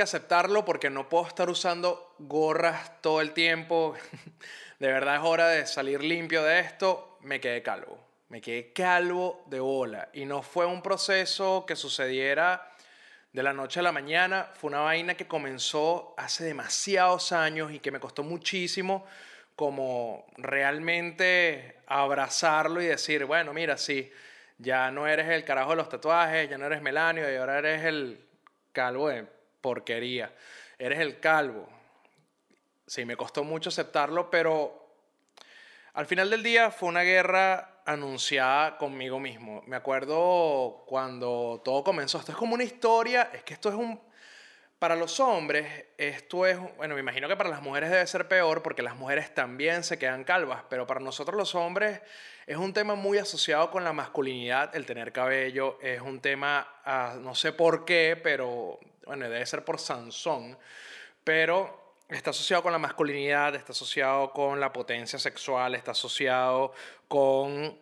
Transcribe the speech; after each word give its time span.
Que 0.00 0.04
aceptarlo 0.04 0.64
porque 0.64 0.88
no 0.88 1.10
puedo 1.10 1.26
estar 1.26 1.50
usando 1.50 2.14
gorras 2.18 3.02
todo 3.02 3.20
el 3.20 3.32
tiempo. 3.32 3.94
De 4.78 4.86
verdad 4.90 5.16
es 5.16 5.20
hora 5.22 5.48
de 5.48 5.66
salir 5.66 6.02
limpio 6.02 6.42
de 6.42 6.60
esto. 6.60 7.18
Me 7.20 7.38
quedé 7.38 7.62
calvo. 7.62 7.98
Me 8.30 8.40
quedé 8.40 8.72
calvo 8.72 9.44
de 9.44 9.60
bola. 9.60 10.08
Y 10.14 10.24
no 10.24 10.42
fue 10.42 10.64
un 10.64 10.80
proceso 10.80 11.66
que 11.66 11.76
sucediera 11.76 12.72
de 13.30 13.42
la 13.42 13.52
noche 13.52 13.80
a 13.80 13.82
la 13.82 13.92
mañana. 13.92 14.48
Fue 14.54 14.68
una 14.68 14.80
vaina 14.80 15.16
que 15.16 15.28
comenzó 15.28 16.14
hace 16.16 16.44
demasiados 16.44 17.32
años 17.32 17.70
y 17.70 17.78
que 17.78 17.90
me 17.90 18.00
costó 18.00 18.22
muchísimo 18.22 19.04
como 19.54 20.24
realmente 20.38 21.76
abrazarlo 21.86 22.80
y 22.80 22.86
decir, 22.86 23.26
bueno, 23.26 23.52
mira, 23.52 23.76
sí, 23.76 24.10
ya 24.56 24.90
no 24.90 25.06
eres 25.06 25.28
el 25.28 25.44
carajo 25.44 25.72
de 25.72 25.76
los 25.76 25.90
tatuajes, 25.90 26.48
ya 26.48 26.56
no 26.56 26.64
eres 26.64 26.80
Melanio 26.80 27.30
y 27.30 27.36
ahora 27.36 27.58
eres 27.58 27.84
el 27.84 28.26
calvo 28.72 29.10
de 29.10 29.39
porquería. 29.60 30.34
Eres 30.78 30.98
el 31.00 31.20
calvo. 31.20 31.68
Sí, 32.86 33.04
me 33.04 33.16
costó 33.16 33.44
mucho 33.44 33.68
aceptarlo, 33.68 34.30
pero 34.30 34.94
al 35.92 36.06
final 36.06 36.30
del 36.30 36.42
día 36.42 36.70
fue 36.70 36.88
una 36.88 37.02
guerra 37.02 37.82
anunciada 37.84 38.78
conmigo 38.78 39.18
mismo. 39.18 39.62
Me 39.66 39.76
acuerdo 39.76 40.84
cuando 40.86 41.60
todo 41.64 41.84
comenzó. 41.84 42.18
Esto 42.18 42.32
es 42.32 42.38
como 42.38 42.54
una 42.54 42.64
historia, 42.64 43.30
es 43.32 43.42
que 43.42 43.54
esto 43.54 43.68
es 43.68 43.74
un 43.74 44.00
para 44.80 44.96
los 44.96 45.20
hombres, 45.20 45.84
esto 45.98 46.46
es, 46.46 46.58
bueno, 46.78 46.94
me 46.94 47.00
imagino 47.00 47.28
que 47.28 47.36
para 47.36 47.50
las 47.50 47.60
mujeres 47.60 47.90
debe 47.90 48.06
ser 48.06 48.26
peor 48.28 48.62
porque 48.62 48.80
las 48.80 48.96
mujeres 48.96 49.34
también 49.34 49.84
se 49.84 49.98
quedan 49.98 50.24
calvas, 50.24 50.62
pero 50.70 50.86
para 50.86 51.00
nosotros 51.00 51.36
los 51.36 51.54
hombres 51.54 52.00
es 52.46 52.56
un 52.56 52.72
tema 52.72 52.94
muy 52.94 53.18
asociado 53.18 53.70
con 53.70 53.84
la 53.84 53.92
masculinidad, 53.92 54.74
el 54.74 54.86
tener 54.86 55.12
cabello, 55.12 55.78
es 55.82 56.00
un 56.00 56.18
tema, 56.20 56.66
ah, 56.86 57.14
no 57.20 57.34
sé 57.34 57.52
por 57.52 57.84
qué, 57.84 58.18
pero 58.22 58.80
bueno, 59.04 59.28
debe 59.28 59.44
ser 59.44 59.66
por 59.66 59.78
Sansón, 59.78 60.56
pero 61.24 61.96
está 62.08 62.30
asociado 62.30 62.62
con 62.62 62.72
la 62.72 62.78
masculinidad, 62.78 63.54
está 63.54 63.72
asociado 63.72 64.32
con 64.32 64.60
la 64.60 64.72
potencia 64.72 65.18
sexual, 65.18 65.74
está 65.74 65.90
asociado 65.90 66.72
con 67.06 67.78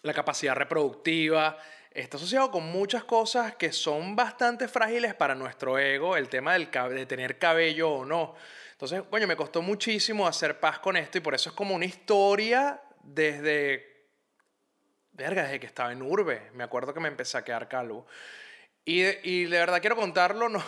la 0.00 0.14
capacidad 0.14 0.54
reproductiva 0.54 1.58
está 1.90 2.16
asociado 2.16 2.50
con 2.50 2.64
muchas 2.64 3.04
cosas 3.04 3.56
que 3.56 3.72
son 3.72 4.14
bastante 4.14 4.68
frágiles 4.68 5.14
para 5.14 5.34
nuestro 5.34 5.78
ego, 5.78 6.16
el 6.16 6.28
tema 6.28 6.52
del, 6.52 6.70
de 6.70 7.06
tener 7.06 7.38
cabello 7.38 7.90
o 7.90 8.04
no. 8.04 8.34
Entonces, 8.72 9.02
coño, 9.10 9.26
me 9.26 9.36
costó 9.36 9.60
muchísimo 9.60 10.26
hacer 10.26 10.58
paz 10.58 10.78
con 10.78 10.96
esto 10.96 11.18
y 11.18 11.20
por 11.20 11.34
eso 11.34 11.50
es 11.50 11.54
como 11.54 11.74
una 11.74 11.84
historia 11.84 12.80
desde... 13.02 13.88
Verga, 15.12 15.42
desde 15.42 15.60
que 15.60 15.66
estaba 15.66 15.92
en 15.92 16.00
Urbe. 16.00 16.50
Me 16.54 16.64
acuerdo 16.64 16.94
que 16.94 17.00
me 17.00 17.08
empecé 17.08 17.36
a 17.36 17.44
quedar 17.44 17.68
calvo. 17.68 18.06
Y, 18.84 19.02
y 19.28 19.44
de 19.44 19.58
verdad 19.58 19.80
quiero 19.80 19.96
contarlo, 19.96 20.48
no, 20.48 20.64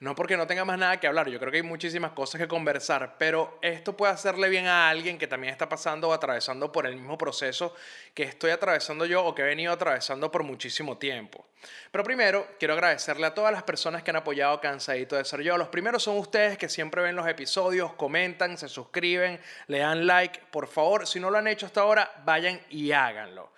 no 0.00 0.14
porque 0.14 0.36
no 0.36 0.46
tenga 0.46 0.64
más 0.64 0.78
nada 0.78 0.98
que 0.98 1.06
hablar, 1.06 1.28
yo 1.28 1.38
creo 1.38 1.50
que 1.50 1.58
hay 1.58 1.62
muchísimas 1.62 2.12
cosas 2.12 2.40
que 2.40 2.48
conversar, 2.48 3.16
pero 3.18 3.58
esto 3.62 3.96
puede 3.96 4.12
hacerle 4.12 4.48
bien 4.48 4.66
a 4.66 4.88
alguien 4.88 5.18
que 5.18 5.26
también 5.26 5.52
está 5.52 5.68
pasando 5.68 6.08
o 6.08 6.12
atravesando 6.12 6.70
por 6.72 6.86
el 6.86 6.96
mismo 6.96 7.18
proceso 7.18 7.74
que 8.14 8.22
estoy 8.24 8.50
atravesando 8.50 9.06
yo 9.06 9.24
o 9.24 9.34
que 9.34 9.42
he 9.42 9.46
venido 9.46 9.72
atravesando 9.72 10.30
por 10.30 10.42
muchísimo 10.42 10.98
tiempo. 10.98 11.46
Pero 11.90 12.04
primero, 12.04 12.46
quiero 12.58 12.74
agradecerle 12.74 13.26
a 13.26 13.34
todas 13.34 13.52
las 13.52 13.62
personas 13.62 14.02
que 14.02 14.10
han 14.10 14.16
apoyado 14.16 14.60
Cansadito 14.60 15.16
de 15.16 15.24
Ser 15.24 15.42
Yo. 15.42 15.56
Los 15.56 15.68
primeros 15.68 16.02
son 16.02 16.18
ustedes 16.18 16.58
que 16.58 16.68
siempre 16.68 17.02
ven 17.02 17.16
los 17.16 17.26
episodios, 17.26 17.94
comentan, 17.94 18.58
se 18.58 18.68
suscriben, 18.68 19.40
le 19.66 19.78
dan 19.78 20.06
like. 20.06 20.40
Por 20.50 20.68
favor, 20.68 21.06
si 21.06 21.18
no 21.20 21.30
lo 21.30 21.38
han 21.38 21.48
hecho 21.48 21.66
hasta 21.66 21.80
ahora, 21.80 22.12
vayan 22.24 22.60
y 22.70 22.92
háganlo. 22.92 23.50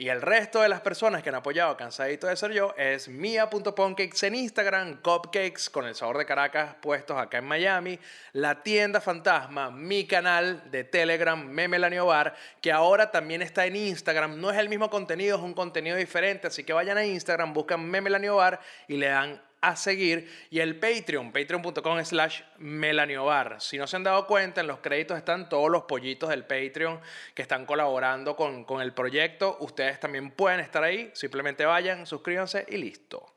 Y 0.00 0.10
el 0.10 0.22
resto 0.22 0.62
de 0.62 0.68
las 0.68 0.80
personas 0.80 1.24
que 1.24 1.30
han 1.30 1.34
apoyado 1.34 1.76
Cansadito 1.76 2.28
de 2.28 2.36
Ser 2.36 2.52
Yo 2.52 2.72
es 2.78 3.08
mia.poncakes 3.08 4.28
en 4.28 4.36
Instagram, 4.36 5.02
Cupcakes 5.02 5.68
con 5.72 5.86
el 5.86 5.96
sabor 5.96 6.18
de 6.18 6.24
Caracas 6.24 6.76
puestos 6.80 7.18
acá 7.18 7.38
en 7.38 7.46
Miami, 7.46 7.98
la 8.32 8.62
tienda 8.62 9.00
fantasma, 9.00 9.72
mi 9.72 10.06
canal 10.06 10.70
de 10.70 10.84
Telegram, 10.84 11.44
Memelanio 11.44 12.06
Bar, 12.06 12.32
que 12.60 12.70
ahora 12.70 13.10
también 13.10 13.42
está 13.42 13.66
en 13.66 13.74
Instagram. 13.74 14.40
No 14.40 14.52
es 14.52 14.58
el 14.58 14.68
mismo 14.68 14.88
contenido, 14.88 15.36
es 15.36 15.42
un 15.42 15.52
contenido 15.52 15.96
diferente, 15.96 16.46
así 16.46 16.62
que 16.62 16.72
vayan 16.72 16.96
a 16.96 17.04
Instagram, 17.04 17.47
buscan 17.52 17.84
Memelanio 17.88 18.36
Bar 18.36 18.60
y 18.86 18.96
le 18.96 19.08
dan 19.08 19.40
a 19.60 19.74
seguir 19.76 20.30
y 20.50 20.60
el 20.60 20.78
Patreon, 20.78 21.32
patreon.com 21.32 22.04
slash 22.04 22.42
melaniobar. 22.58 23.60
Si 23.60 23.76
no 23.76 23.86
se 23.86 23.96
han 23.96 24.04
dado 24.04 24.26
cuenta, 24.26 24.60
en 24.60 24.66
los 24.66 24.78
créditos 24.78 25.18
están 25.18 25.48
todos 25.48 25.70
los 25.70 25.82
pollitos 25.82 26.28
del 26.28 26.44
Patreon 26.44 27.00
que 27.34 27.42
están 27.42 27.66
colaborando 27.66 28.36
con, 28.36 28.64
con 28.64 28.80
el 28.80 28.92
proyecto. 28.92 29.56
Ustedes 29.60 29.98
también 29.98 30.30
pueden 30.30 30.60
estar 30.60 30.84
ahí, 30.84 31.10
simplemente 31.14 31.64
vayan, 31.64 32.06
suscríbanse 32.06 32.66
y 32.68 32.76
listo. 32.76 33.34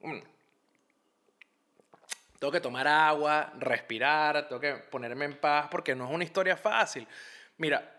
Mm. 0.00 0.18
Tengo 2.38 2.52
que 2.52 2.60
tomar 2.60 2.86
agua, 2.86 3.52
respirar, 3.58 4.46
tengo 4.46 4.60
que 4.60 4.74
ponerme 4.74 5.24
en 5.24 5.36
paz 5.38 5.66
porque 5.70 5.94
no 5.94 6.06
es 6.06 6.14
una 6.14 6.24
historia 6.24 6.56
fácil. 6.56 7.06
Mira, 7.56 7.97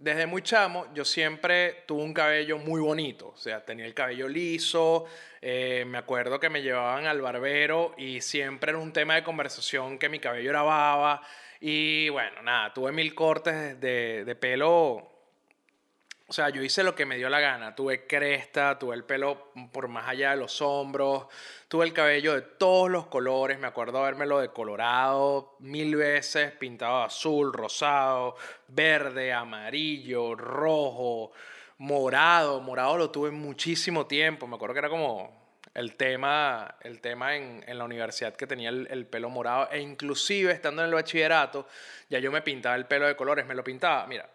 desde 0.00 0.26
muy 0.26 0.40
chamo, 0.40 0.86
yo 0.94 1.04
siempre 1.04 1.84
tuve 1.86 2.02
un 2.02 2.14
cabello 2.14 2.56
muy 2.56 2.80
bonito. 2.80 3.28
O 3.28 3.36
sea, 3.36 3.64
tenía 3.64 3.84
el 3.84 3.92
cabello 3.92 4.26
liso. 4.28 5.04
Eh, 5.42 5.84
me 5.86 5.98
acuerdo 5.98 6.40
que 6.40 6.48
me 6.48 6.62
llevaban 6.62 7.06
al 7.06 7.20
barbero 7.20 7.94
y 7.98 8.22
siempre 8.22 8.70
era 8.70 8.78
un 8.78 8.94
tema 8.94 9.14
de 9.14 9.22
conversación 9.22 9.98
que 9.98 10.08
mi 10.08 10.18
cabello 10.18 10.48
era 10.50 10.62
baba. 10.62 11.22
Y 11.60 12.08
bueno, 12.08 12.40
nada, 12.42 12.72
tuve 12.72 12.92
mil 12.92 13.14
cortes 13.14 13.78
de, 13.78 14.24
de 14.24 14.34
pelo 14.36 15.09
o 16.30 16.32
sea, 16.32 16.48
yo 16.48 16.62
hice 16.62 16.84
lo 16.84 16.94
que 16.94 17.06
me 17.06 17.16
dio 17.16 17.28
la 17.28 17.40
gana. 17.40 17.74
Tuve 17.74 18.06
cresta, 18.06 18.78
tuve 18.78 18.94
el 18.94 19.02
pelo 19.02 19.50
por 19.72 19.88
más 19.88 20.08
allá 20.08 20.30
de 20.30 20.36
los 20.36 20.62
hombros, 20.62 21.26
tuve 21.66 21.84
el 21.84 21.92
cabello 21.92 22.36
de 22.36 22.42
todos 22.42 22.88
los 22.88 23.08
colores. 23.08 23.58
Me 23.58 23.66
acuerdo 23.66 23.98
habérmelo 23.98 24.38
decolorado 24.38 25.56
mil 25.58 25.96
veces, 25.96 26.52
pintado 26.52 27.02
azul, 27.02 27.52
rosado, 27.52 28.36
verde, 28.68 29.32
amarillo, 29.32 30.36
rojo, 30.36 31.32
morado. 31.78 32.60
Morado 32.60 32.96
lo 32.96 33.10
tuve 33.10 33.32
muchísimo 33.32 34.06
tiempo. 34.06 34.46
Me 34.46 34.54
acuerdo 34.54 34.74
que 34.74 34.78
era 34.78 34.88
como 34.88 35.58
el 35.74 35.96
tema, 35.96 36.76
el 36.82 37.00
tema 37.00 37.34
en, 37.34 37.64
en 37.66 37.76
la 37.76 37.84
universidad 37.84 38.36
que 38.36 38.46
tenía 38.46 38.68
el, 38.68 38.86
el, 38.88 39.04
pelo 39.04 39.30
morado. 39.30 39.68
E 39.72 39.80
inclusive 39.80 40.52
estando 40.52 40.82
en 40.82 40.90
el 40.90 40.94
bachillerato, 40.94 41.66
ya 42.08 42.20
yo 42.20 42.30
me 42.30 42.42
pintaba 42.42 42.76
el 42.76 42.86
pelo 42.86 43.08
de 43.08 43.16
colores. 43.16 43.44
Me 43.46 43.56
lo 43.56 43.64
pintaba, 43.64 44.06
mira 44.06 44.30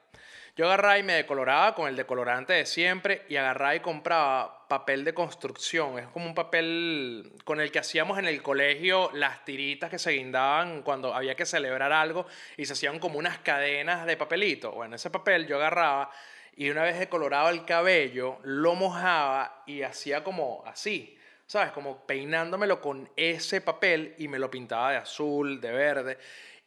yo 0.56 0.66
agarraba 0.66 0.98
y 0.98 1.04
me 1.04 1.14
decoloraba 1.14 1.76
con 1.76 1.90
el 1.90 1.98
decolorante 1.98 2.54
de 2.54 2.66
siempre 2.66 3.24
y 3.28 3.36
agarraba 3.36 3.76
y 3.76 3.82
compraba 3.82 4.68
papel 4.70 5.04
de 5.04 5.14
construcción. 5.14 6.00
Es 6.00 6.08
como 6.08 6.28
un 6.28 6.34
papel 6.34 7.34
con 7.44 7.60
el 7.60 7.72
que 7.72 7.80
hacíamos 7.80 8.18
en 8.20 8.26
el 8.26 8.42
colegio 8.42 9.12
las 9.14 9.44
tiritas 9.44 9.90
que 9.90 10.00
se 10.00 10.12
guindaban 10.12 10.82
cuando 10.82 11.14
había 11.14 11.36
que 11.36 11.46
celebrar 11.46 11.92
algo 11.92 12.26
y 12.56 12.66
se 12.66 12.74
hacían 12.74 13.00
como 13.00 13.20
unas 13.20 13.40
cadenas 13.40 14.06
de 14.06 14.16
papelito. 14.16 14.72
Bueno, 14.72 14.96
ese 14.96 15.10
papel 15.10 15.46
yo 15.46 15.58
agarraba 15.58 16.10
y 16.56 16.70
una 16.70 16.84
vez 16.84 17.00
decoloraba 17.00 17.50
el 17.50 17.66
cabello, 17.66 18.38
lo 18.44 18.76
mojaba 18.76 19.64
y 19.66 19.82
hacía 19.82 20.24
como 20.24 20.64
así. 20.66 21.18
¿Sabes? 21.48 21.74
Como 21.74 22.08
peinándomelo 22.08 22.82
con 22.82 23.08
ese 23.16 23.62
papel 23.62 24.16
y 24.18 24.28
me 24.28 24.40
lo 24.40 24.50
pintaba 24.50 24.92
de 24.92 24.98
azul, 24.98 25.62
de 25.62 25.72
verde. 25.72 26.18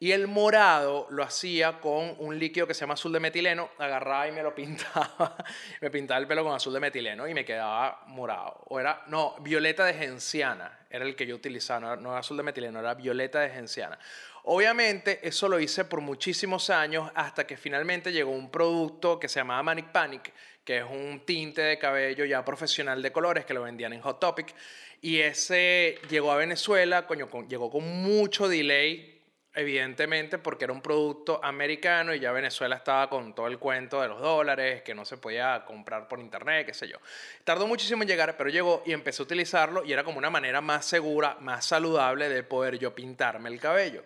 Y 0.00 0.12
el 0.12 0.28
morado 0.28 1.08
lo 1.10 1.24
hacía 1.24 1.80
con 1.80 2.14
un 2.18 2.38
líquido 2.38 2.68
que 2.68 2.74
se 2.74 2.80
llama 2.82 2.94
azul 2.94 3.12
de 3.12 3.18
metileno. 3.18 3.70
Agarraba 3.78 4.28
y 4.28 4.32
me 4.32 4.44
lo 4.44 4.54
pintaba. 4.54 5.36
me 5.80 5.90
pintaba 5.90 6.20
el 6.20 6.28
pelo 6.28 6.44
con 6.44 6.54
azul 6.54 6.72
de 6.72 6.78
metileno 6.78 7.26
y 7.26 7.34
me 7.34 7.44
quedaba 7.44 8.04
morado. 8.06 8.62
O 8.66 8.78
era, 8.78 9.02
no, 9.08 9.34
violeta 9.40 9.84
de 9.84 9.94
genciana 9.94 10.86
era 10.88 11.04
el 11.04 11.16
que 11.16 11.26
yo 11.26 11.34
utilizaba. 11.34 11.96
No 11.96 12.10
era, 12.10 12.20
azul 12.20 12.36
de 12.36 12.44
metileno, 12.44 12.78
era 12.78 12.94
violeta 12.94 13.40
de 13.40 13.50
genciana. 13.50 13.98
Obviamente 14.44 15.18
eso 15.26 15.48
lo 15.48 15.58
hice 15.58 15.84
por 15.84 16.00
muchísimos 16.00 16.70
años 16.70 17.10
hasta 17.16 17.44
que 17.44 17.56
finalmente 17.56 18.12
llegó 18.12 18.30
un 18.30 18.52
producto 18.52 19.18
que 19.18 19.28
se 19.28 19.40
llamaba 19.40 19.64
Manic 19.64 19.90
Panic, 19.90 20.32
que 20.62 20.78
es 20.78 20.84
un 20.84 21.24
tinte 21.26 21.60
de 21.60 21.76
cabello 21.76 22.24
ya 22.24 22.44
profesional 22.44 23.02
de 23.02 23.10
colores 23.10 23.44
que 23.44 23.52
lo 23.52 23.62
vendían 23.62 23.92
en 23.92 24.00
Hot 24.02 24.20
Topic. 24.20 24.54
Y 25.02 25.18
ese 25.18 25.96
llegó 26.08 26.30
a 26.30 26.36
Venezuela, 26.36 27.04
coño, 27.08 27.28
llegó 27.48 27.68
con 27.68 27.84
mucho 27.84 28.48
delay 28.48 29.17
evidentemente 29.58 30.38
porque 30.38 30.64
era 30.64 30.72
un 30.72 30.80
producto 30.80 31.40
americano 31.42 32.14
y 32.14 32.20
ya 32.20 32.30
Venezuela 32.30 32.76
estaba 32.76 33.10
con 33.10 33.34
todo 33.34 33.48
el 33.48 33.58
cuento 33.58 34.00
de 34.00 34.06
los 34.06 34.20
dólares, 34.20 34.82
que 34.82 34.94
no 34.94 35.04
se 35.04 35.16
podía 35.16 35.64
comprar 35.64 36.06
por 36.06 36.20
internet, 36.20 36.66
qué 36.66 36.74
sé 36.74 36.86
yo. 36.86 36.98
Tardó 37.42 37.66
muchísimo 37.66 38.02
en 38.02 38.08
llegar, 38.08 38.36
pero 38.36 38.50
llegó 38.50 38.84
y 38.86 38.92
empecé 38.92 39.20
a 39.20 39.24
utilizarlo 39.24 39.84
y 39.84 39.92
era 39.92 40.04
como 40.04 40.18
una 40.18 40.30
manera 40.30 40.60
más 40.60 40.86
segura, 40.86 41.36
más 41.40 41.64
saludable 41.64 42.28
de 42.28 42.44
poder 42.44 42.78
yo 42.78 42.94
pintarme 42.94 43.48
el 43.48 43.58
cabello. 43.58 44.04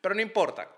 Pero 0.00 0.14
no 0.14 0.20
importa. 0.20 0.68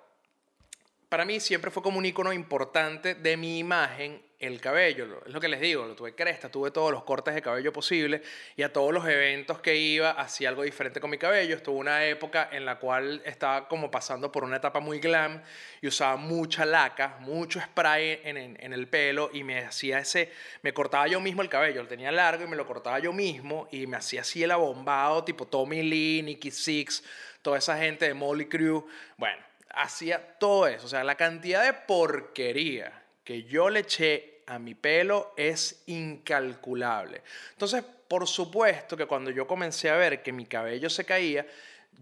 Para 1.16 1.24
mí 1.24 1.40
siempre 1.40 1.70
fue 1.70 1.82
como 1.82 1.96
un 1.96 2.04
icono 2.04 2.30
importante 2.30 3.14
de 3.14 3.38
mi 3.38 3.58
imagen 3.58 4.20
el 4.38 4.60
cabello. 4.60 5.22
Es 5.24 5.32
lo 5.32 5.40
que 5.40 5.48
les 5.48 5.62
digo, 5.62 5.86
lo 5.86 5.96
tuve 5.96 6.14
cresta, 6.14 6.50
tuve 6.50 6.70
todos 6.70 6.92
los 6.92 7.04
cortes 7.04 7.34
de 7.34 7.40
cabello 7.40 7.72
posibles 7.72 8.20
y 8.54 8.62
a 8.62 8.70
todos 8.70 8.92
los 8.92 9.08
eventos 9.08 9.58
que 9.60 9.76
iba 9.76 10.10
hacía 10.10 10.50
algo 10.50 10.62
diferente 10.62 11.00
con 11.00 11.08
mi 11.08 11.16
cabello. 11.16 11.56
Estuvo 11.56 11.78
una 11.78 12.04
época 12.04 12.50
en 12.52 12.66
la 12.66 12.78
cual 12.78 13.22
estaba 13.24 13.66
como 13.66 13.90
pasando 13.90 14.30
por 14.30 14.44
una 14.44 14.58
etapa 14.58 14.78
muy 14.80 14.98
glam 14.98 15.42
y 15.80 15.86
usaba 15.86 16.18
mucha 16.18 16.66
laca, 16.66 17.16
mucho 17.20 17.62
spray 17.62 18.20
en, 18.22 18.74
el 18.74 18.86
pelo 18.86 19.30
y 19.32 19.42
me 19.42 19.60
hacía 19.60 20.00
ese, 20.00 20.30
me 20.60 20.74
cortaba 20.74 21.06
yo 21.06 21.18
mismo 21.18 21.40
el 21.40 21.48
cabello, 21.48 21.80
lo 21.80 21.88
tenía 21.88 22.12
largo 22.12 22.44
y 22.44 22.46
me 22.46 22.56
lo 22.56 22.66
cortaba 22.66 22.98
yo 22.98 23.14
mismo 23.14 23.68
y 23.72 23.86
me 23.86 23.96
hacía 23.96 24.20
así 24.20 24.42
el 24.42 24.50
abombado 24.50 25.24
tipo 25.24 25.46
Tommy 25.46 25.82
Lee, 25.82 26.20
Nicky 26.22 26.50
Six, 26.50 27.02
toda 27.40 27.56
esa 27.56 27.78
gente 27.78 28.06
de 28.06 28.12
Molly 28.12 28.48
Crew. 28.48 28.86
Bueno, 29.16 29.46
hacía 29.76 30.38
todo 30.38 30.66
eso, 30.66 30.86
o 30.86 30.88
sea, 30.88 31.04
la 31.04 31.14
cantidad 31.14 31.64
de 31.64 31.72
porquería 31.72 33.04
que 33.22 33.44
yo 33.44 33.70
le 33.70 33.80
eché 33.80 34.42
a 34.46 34.58
mi 34.58 34.74
pelo 34.74 35.34
es 35.36 35.82
incalculable. 35.86 37.22
Entonces, 37.52 37.84
por 38.08 38.26
supuesto 38.26 38.96
que 38.96 39.06
cuando 39.06 39.30
yo 39.30 39.46
comencé 39.46 39.90
a 39.90 39.96
ver 39.96 40.22
que 40.22 40.32
mi 40.32 40.46
cabello 40.46 40.88
se 40.88 41.04
caía, 41.04 41.46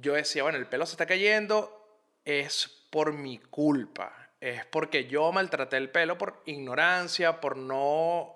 yo 0.01 0.15
decía, 0.15 0.43
bueno, 0.43 0.59
el 0.59 0.67
pelo 0.67 0.87
se 0.87 0.93
está 0.93 1.07
cayendo, 1.07 1.89
es 2.25 2.69
por 2.91 3.13
mi 3.13 3.39
culpa. 3.39 4.31
Es 4.41 4.65
porque 4.67 5.07
yo 5.07 5.33
maltraté 5.33 5.77
el 5.79 5.91
pelo 5.91 6.19
por 6.19 6.43
ignorancia, 6.47 7.41
por 7.41 7.57
no 7.57 8.35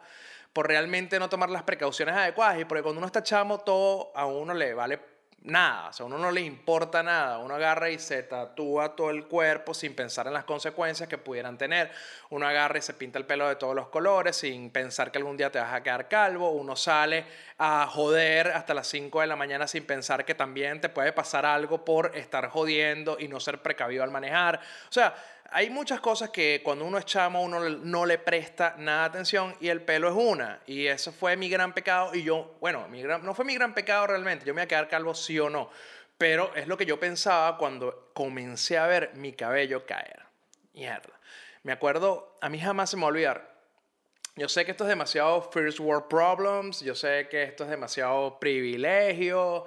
por 0.53 0.67
realmente 0.67 1.21
no 1.21 1.29
tomar 1.29 1.51
las 1.51 1.63
precauciones 1.63 2.17
adecuadas 2.17 2.59
y 2.59 2.65
porque 2.65 2.83
cuando 2.83 2.99
uno 2.99 3.07
está 3.07 3.23
chamo 3.23 3.59
todo 3.61 4.11
a 4.17 4.27
uno 4.27 4.55
le 4.55 4.75
vale 4.75 4.99
nada, 5.43 5.89
o 5.89 5.93
sea, 5.93 6.05
a 6.05 6.07
uno 6.07 6.19
no 6.19 6.31
le 6.31 6.41
importa 6.41 7.03
nada, 7.03 7.39
uno 7.39 7.55
agarra 7.55 7.91
y 7.91 7.99
se 7.99 8.23
tatúa 8.23 8.97
todo 8.97 9.11
el 9.11 9.27
cuerpo 9.27 9.73
sin 9.73 9.95
pensar 9.95 10.27
en 10.27 10.33
las 10.33 10.45
consecuencias 10.45 11.09
que 11.09 11.17
pudieran 11.17 11.57
tener, 11.57 11.91
uno 12.31 12.47
agarra 12.47 12.79
y 12.79 12.83
se 12.83 12.95
pinta 12.95 13.19
el 13.19 13.25
pelo 13.25 13.49
de 13.49 13.57
todos 13.57 13.75
los 13.75 13.89
colores 13.89 14.37
sin 14.37 14.71
pensar 14.71 15.11
que 15.11 15.19
algún 15.19 15.37
día 15.37 15.51
te 15.51 15.59
vas 15.59 15.73
a 15.73 15.83
quedar 15.83 16.09
calvo, 16.09 16.51
uno 16.51 16.77
sale 16.77 17.25
a 17.59 17.87
joder 17.87 18.49
hasta 18.49 18.75
las 18.75 18.89
5 18.89 19.21
de 19.21 19.27
la 19.27 19.37
mañana 19.37 19.67
sin 19.67 19.85
pensar 19.85 20.25
que 20.25 20.35
también 20.35 20.81
te 20.81 20.89
puede 20.89 21.13
pasar 21.13 21.47
algo 21.47 21.85
por 21.85 22.17
estar 22.17 22.49
jodiendo 22.49 23.17
y 23.19 23.29
no 23.29 23.41
ser 23.41 23.63
precavido 23.63 24.03
al 24.03 24.11
manejar, 24.11 24.57
o 24.57 24.93
sea, 24.93 25.15
hay 25.51 25.71
muchas 25.71 26.01
cosas 26.01 26.31
que 26.31 26.61
cuando 26.63 26.85
uno 26.85 26.99
es 26.99 27.07
chamo 27.07 27.43
uno 27.43 27.61
no 27.69 28.05
le 28.05 28.19
presta 28.19 28.75
nada 28.79 29.05
atención 29.05 29.55
y 29.61 29.69
el 29.69 29.81
pelo 29.83 30.09
es 30.09 30.15
una. 30.15 30.61
Y 30.67 30.87
eso 30.87 31.11
fue 31.11 31.37
mi 31.37 31.49
gran 31.49 31.73
pecado. 31.73 32.15
Y 32.15 32.23
yo, 32.23 32.57
bueno, 32.61 32.87
mi 32.89 33.03
no 33.03 33.35
fue 33.35 33.45
mi 33.45 33.55
gran 33.55 33.75
pecado 33.75 34.09
realmente. 34.09 34.45
Yo 34.45 34.53
me 34.53 34.61
iba 34.61 34.65
a 34.65 34.69
quedar 34.69 34.89
calvo 34.89 35.15
sí 35.15 35.39
o 35.39 35.49
no. 35.49 35.71
Pero 36.19 36.55
es 36.55 36.67
lo 36.67 36.77
que 36.77 36.85
yo 36.85 37.01
pensaba 37.01 37.57
cuando 37.57 38.11
comencé 38.13 38.77
a 38.77 38.87
ver 38.87 39.13
mi 39.15 39.33
cabello 39.33 39.87
caer. 39.87 40.21
Mierda. 40.75 41.19
Me 41.63 41.73
acuerdo, 41.73 42.37
a 42.41 42.49
mí 42.49 42.59
jamás 42.59 42.91
se 42.91 42.97
me 42.97 43.03
va 43.03 43.07
a 43.07 43.11
olvidar. 43.11 43.59
Yo 44.37 44.49
sé 44.49 44.65
que 44.65 44.73
esto 44.73 44.85
es 44.85 44.89
demasiado 44.89 45.51
first 45.51 45.81
world 45.81 46.09
problems. 46.09 46.81
Yo 46.81 46.95
sé 46.95 47.27
que 47.31 47.43
esto 47.43 47.65
es 47.65 47.71
demasiado 47.71 48.39
privilegio 48.39 49.67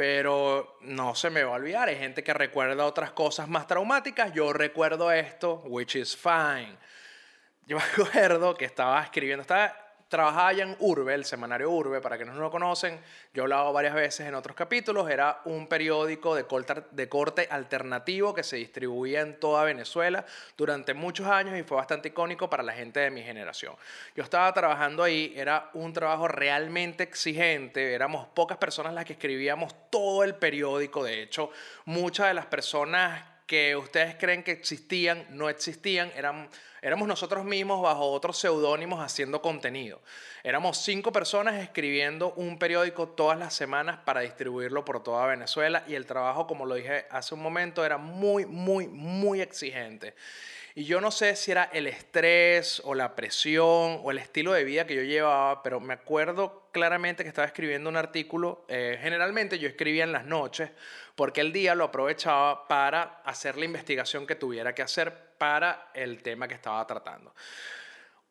pero 0.00 0.78
no 0.80 1.14
se 1.14 1.28
me 1.28 1.44
va 1.44 1.50
a 1.50 1.56
olvidar. 1.56 1.90
Hay 1.90 1.96
gente 1.96 2.24
que 2.24 2.32
recuerda 2.32 2.86
otras 2.86 3.10
cosas 3.10 3.48
más 3.48 3.66
traumáticas. 3.66 4.32
Yo 4.32 4.50
recuerdo 4.50 5.12
esto, 5.12 5.56
which 5.66 5.94
is 5.94 6.16
fine. 6.16 6.74
Yo 7.66 7.76
me 7.76 7.82
acuerdo 8.06 8.54
que 8.54 8.64
estaba 8.64 9.02
escribiendo, 9.02 9.42
estaba 9.42 9.89
trabajaba 10.10 10.52
en 10.52 10.76
Urbe, 10.80 11.14
el 11.14 11.24
semanario 11.24 11.70
Urbe, 11.70 12.00
para 12.00 12.16
quienes 12.16 12.34
no 12.34 12.40
lo 12.40 12.50
conocen, 12.50 13.00
yo 13.32 13.42
he 13.42 13.44
hablado 13.44 13.72
varias 13.72 13.94
veces 13.94 14.26
en 14.26 14.34
otros 14.34 14.56
capítulos, 14.56 15.08
era 15.08 15.40
un 15.44 15.68
periódico 15.68 16.34
de 16.34 16.44
corte, 16.44 16.82
de 16.90 17.08
corte 17.08 17.46
alternativo 17.48 18.34
que 18.34 18.42
se 18.42 18.56
distribuía 18.56 19.20
en 19.20 19.38
toda 19.38 19.62
Venezuela 19.62 20.26
durante 20.56 20.94
muchos 20.94 21.28
años 21.28 21.56
y 21.56 21.62
fue 21.62 21.76
bastante 21.76 22.08
icónico 22.08 22.50
para 22.50 22.64
la 22.64 22.72
gente 22.72 22.98
de 22.98 23.10
mi 23.10 23.22
generación. 23.22 23.76
Yo 24.16 24.24
estaba 24.24 24.52
trabajando 24.52 25.04
ahí, 25.04 25.32
era 25.36 25.70
un 25.74 25.92
trabajo 25.92 26.26
realmente 26.26 27.04
exigente, 27.04 27.94
éramos 27.94 28.26
pocas 28.34 28.58
personas 28.58 28.92
las 28.92 29.04
que 29.04 29.12
escribíamos 29.12 29.72
todo 29.90 30.24
el 30.24 30.34
periódico, 30.34 31.04
de 31.04 31.22
hecho, 31.22 31.50
muchas 31.84 32.26
de 32.26 32.34
las 32.34 32.46
personas 32.46 33.29
que 33.50 33.74
ustedes 33.74 34.14
creen 34.14 34.44
que 34.44 34.52
existían, 34.52 35.26
no 35.30 35.48
existían, 35.48 36.12
eran 36.14 36.48
Éramos 36.82 37.06
nosotros 37.08 37.44
mismos 37.44 37.82
bajo 37.82 38.10
otros 38.10 38.38
seudónimos 38.38 39.04
haciendo 39.04 39.42
contenido. 39.42 40.00
Éramos 40.42 40.78
cinco 40.78 41.12
personas 41.12 41.62
escribiendo 41.62 42.32
un 42.36 42.58
periódico 42.58 43.08
todas 43.08 43.38
las 43.38 43.52
semanas 43.52 43.98
para 44.06 44.22
distribuirlo 44.22 44.82
por 44.82 45.02
toda 45.02 45.26
Venezuela 45.26 45.84
y 45.86 45.94
el 45.94 46.06
trabajo, 46.06 46.46
como 46.46 46.64
lo 46.64 46.76
dije 46.76 47.04
hace 47.10 47.34
un 47.34 47.42
momento, 47.42 47.84
era 47.84 47.98
muy, 47.98 48.46
muy, 48.46 48.88
muy 48.88 49.42
exigente. 49.42 50.14
Y 50.74 50.84
yo 50.84 51.02
no 51.02 51.10
sé 51.10 51.36
si 51.36 51.50
era 51.50 51.64
el 51.64 51.86
estrés 51.86 52.80
o 52.84 52.94
la 52.94 53.14
presión 53.14 54.00
o 54.02 54.10
el 54.10 54.16
estilo 54.16 54.52
de 54.52 54.64
vida 54.64 54.86
que 54.86 54.94
yo 54.94 55.02
llevaba, 55.02 55.62
pero 55.62 55.80
me 55.80 55.92
acuerdo 55.92 56.68
claramente 56.72 57.24
que 57.24 57.28
estaba 57.28 57.46
escribiendo 57.46 57.90
un 57.90 57.96
artículo. 57.96 58.64
Eh, 58.68 58.98
generalmente 59.02 59.58
yo 59.58 59.68
escribía 59.68 60.04
en 60.04 60.12
las 60.12 60.24
noches 60.24 60.70
porque 61.20 61.42
el 61.42 61.52
día 61.52 61.74
lo 61.74 61.84
aprovechaba 61.84 62.66
para 62.66 63.20
hacer 63.26 63.58
la 63.58 63.66
investigación 63.66 64.26
que 64.26 64.36
tuviera 64.36 64.74
que 64.74 64.80
hacer 64.80 65.34
para 65.36 65.90
el 65.92 66.22
tema 66.22 66.48
que 66.48 66.54
estaba 66.54 66.86
tratando. 66.86 67.34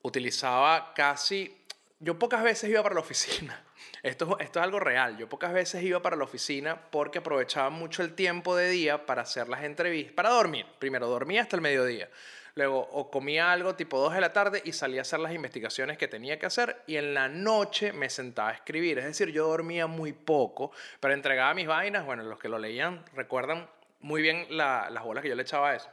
Utilizaba 0.02 0.92
casi... 0.96 1.56
Yo 2.00 2.18
pocas 2.18 2.42
veces 2.42 2.68
iba 2.68 2.82
para 2.82 2.96
la 2.96 3.02
oficina. 3.02 3.64
Esto, 4.02 4.40
esto 4.40 4.60
es 4.60 4.64
algo 4.64 4.80
real. 4.80 5.20
Yo 5.20 5.30
pocas 5.30 5.54
veces 5.54 5.84
iba 5.84 6.02
para 6.02 6.16
la 6.16 6.24
oficina 6.24 6.82
porque 6.90 7.20
aprovechaba 7.20 7.70
mucho 7.70 8.02
el 8.02 8.16
tiempo 8.16 8.56
de 8.56 8.70
día 8.70 9.06
para 9.06 9.22
hacer 9.22 9.50
las 9.50 9.66
entrevistas, 9.66 10.16
para 10.16 10.30
dormir. 10.30 10.66
Primero 10.80 11.08
dormía 11.08 11.44
hasta 11.44 11.58
el 11.58 11.62
mediodía. 11.62 12.10
Luego 12.56 12.80
o 12.80 13.10
comía 13.10 13.52
algo 13.52 13.76
tipo 13.76 14.00
2 14.00 14.14
de 14.14 14.22
la 14.22 14.34
tarde 14.34 14.62
y 14.66 14.74
salía 14.74 15.02
a 15.02 15.04
hacer 15.04 15.20
las 15.20 15.34
investigaciones 15.34 15.98
que 15.98 16.08
tenía 16.08 16.40
que 16.40 16.46
hacer 16.46 16.84
y 16.88 16.98
en 16.98 17.14
la 17.14 17.28
noche 17.28 17.94
me 17.94 18.10
sentaba 18.10 18.50
a 18.50 18.54
escribir. 18.54 19.00
Es 19.00 19.06
decir, 19.06 19.30
yo 19.30 19.48
dormía 19.48 19.88
muy 19.88 20.14
poco, 20.14 20.72
pero 21.00 21.14
entregaba 21.14 21.54
mis 21.54 21.68
vainas. 21.68 22.06
Bueno, 22.06 22.24
los 22.24 22.40
que 22.40 22.50
lo 22.50 22.60
leían 22.60 23.04
recuerdan 23.14 23.70
muy 24.02 24.22
bien 24.22 24.46
las 24.50 25.04
bolas 25.04 25.22
que 25.22 25.30
yo 25.30 25.36
le 25.36 25.44
echaba 25.44 25.72
a 25.72 25.76
eso. 25.76 25.90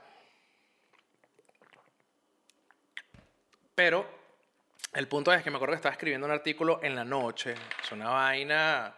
Pero 3.75 4.06
el 4.94 5.06
punto 5.08 5.32
es 5.32 5.43
que 5.43 5.50
me 5.50 5.56
acuerdo 5.56 5.73
que 5.73 5.76
estaba 5.76 5.93
escribiendo 5.93 6.27
un 6.27 6.32
artículo 6.32 6.81
en 6.82 6.94
la 6.94 7.05
noche. 7.05 7.55
Es 7.82 7.93
una 7.93 8.08
vaina 8.08 8.96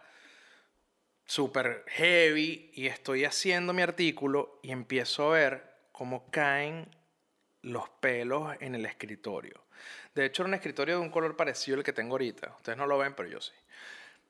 súper 1.25 1.83
heavy 1.89 2.71
y 2.73 2.87
estoy 2.87 3.25
haciendo 3.25 3.73
mi 3.73 3.81
artículo 3.81 4.59
y 4.63 4.71
empiezo 4.71 5.27
a 5.27 5.33
ver 5.33 5.75
cómo 5.91 6.31
caen 6.31 6.89
los 7.61 7.89
pelos 7.89 8.55
en 8.59 8.75
el 8.75 8.85
escritorio. 8.85 9.65
De 10.13 10.25
hecho, 10.25 10.43
era 10.43 10.47
un 10.47 10.53
escritorio 10.53 10.95
de 10.95 11.01
un 11.01 11.09
color 11.09 11.35
parecido 11.35 11.77
al 11.77 11.83
que 11.83 11.93
tengo 11.93 12.13
ahorita. 12.13 12.53
Ustedes 12.57 12.77
no 12.77 12.87
lo 12.87 12.97
ven, 12.97 13.13
pero 13.13 13.29
yo 13.29 13.41
sí. 13.41 13.53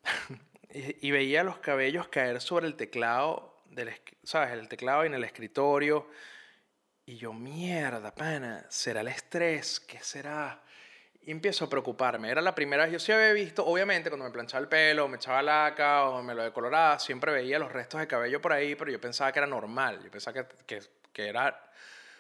y, 1.02 1.12
veía 1.12 1.44
los 1.44 1.60
cabellos 1.60 2.08
caer 2.10 2.42
sobre 2.42 2.68
el 2.68 2.76
teclado, 2.76 3.64
del, 3.66 3.94
¿sabes? 4.24 4.52
El 4.52 4.68
teclado 4.68 5.04
y 5.04 5.08
en 5.08 5.14
el 5.14 5.24
escritorio. 5.24 6.08
Y 7.06 7.18
yo, 7.18 7.34
mierda, 7.34 8.14
pana, 8.14 8.66
¿será 8.70 9.02
el 9.02 9.08
estrés? 9.08 9.80
¿Qué 9.80 10.00
será? 10.00 10.62
Y 11.22 11.32
empiezo 11.32 11.66
a 11.66 11.70
preocuparme. 11.70 12.30
Era 12.30 12.42
la 12.42 12.54
primera 12.54 12.84
vez, 12.84 12.94
yo 12.94 13.00
sí 13.00 13.12
había 13.12 13.34
visto, 13.34 13.66
obviamente, 13.66 14.10
cuando 14.10 14.26
me 14.26 14.32
planchaba 14.32 14.62
el 14.62 14.68
pelo, 14.68 15.08
me 15.08 15.18
echaba 15.18 15.42
laca 15.42 16.06
o 16.06 16.22
me 16.22 16.36
lo 16.36 16.44
decoloraba, 16.44 17.00
siempre 17.00 17.32
veía 17.32 17.58
los 17.60 17.72
restos 17.72 18.00
de 18.00 18.08
cabello 18.08 18.40
por 18.40 18.54
ahí, 18.54 18.76
pero 18.76 18.92
yo 18.92 19.02
pensaba 19.02 19.32
que 19.32 19.40
era 19.40 19.48
normal. 19.48 20.02
Yo 20.04 20.12
pensaba 20.12 20.46
que, 20.46 20.56
que, 20.66 20.82
que 21.12 21.28
era 21.28 21.69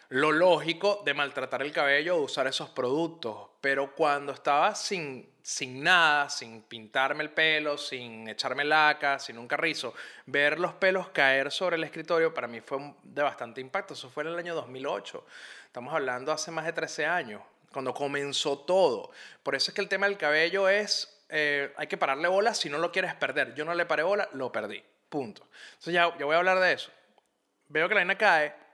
lo 0.10 0.32
lógico 0.32 1.02
de 1.06 1.14
maltratar 1.14 1.62
el 1.62 1.72
cabello 1.72 2.18
o 2.18 2.24
usar 2.24 2.48
esos 2.48 2.70
productos. 2.70 3.50
Pero 3.62 3.94
cuando 3.94 4.32
estaba 4.32 4.74
sin, 4.74 5.30
sin 5.42 5.84
nada, 5.84 6.30
sin 6.30 6.64
pintarme 6.64 7.24
el 7.24 7.30
pelo, 7.30 7.78
sin 7.78 8.28
echarme 8.28 8.66
laca, 8.66 9.20
sin 9.20 9.38
un 9.38 9.48
carrizo, 9.48 9.94
ver 10.26 10.60
los 10.60 10.74
pelos 10.74 11.10
caer 11.10 11.52
sobre 11.52 11.76
el 11.76 11.84
escritorio 11.84 12.34
para 12.34 12.48
mí 12.48 12.62
fue 12.62 12.94
de 13.04 13.22
bastante 13.22 13.62
impacto. 13.62 13.94
Eso 13.94 14.10
fue 14.10 14.24
en 14.24 14.30
el 14.30 14.40
año 14.40 14.56
2008. 14.56 15.26
Estamos 15.66 15.94
hablando 15.94 16.32
hace 16.32 16.50
más 16.50 16.66
de 16.66 16.74
13 16.74 17.06
años, 17.06 17.44
cuando 17.72 17.94
comenzó 17.94 18.60
todo. 18.60 19.12
Por 19.44 19.54
eso 19.54 19.70
es 19.70 19.76
que 19.76 19.82
el 19.82 19.90
tema 19.90 20.08
del 20.08 20.18
cabello 20.18 20.68
es, 20.70 21.24
eh, 21.30 21.72
hay 21.78 21.86
que 21.86 21.98
pararle 21.98 22.28
bola 22.28 22.56
si 22.56 22.70
no 22.70 22.80
lo 22.80 22.92
quieres 22.92 23.14
perder. 23.14 23.54
Yo 23.54 23.64
no 23.64 23.76
le 23.76 23.86
paré 23.86 24.02
bola, 24.02 24.28
lo 24.34 24.52
perdí. 24.52 24.84
Punto. 25.10 25.48
Entonces 25.74 25.94
ya, 25.94 26.18
ya 26.18 26.26
voy 26.26 26.34
a 26.34 26.40
hablar 26.40 26.60
de 26.60 26.74
eso. 26.74 26.92
Veo 27.68 27.88
que 27.88 27.94
la 27.94 28.00
vaina 28.00 28.18
cae 28.18 28.69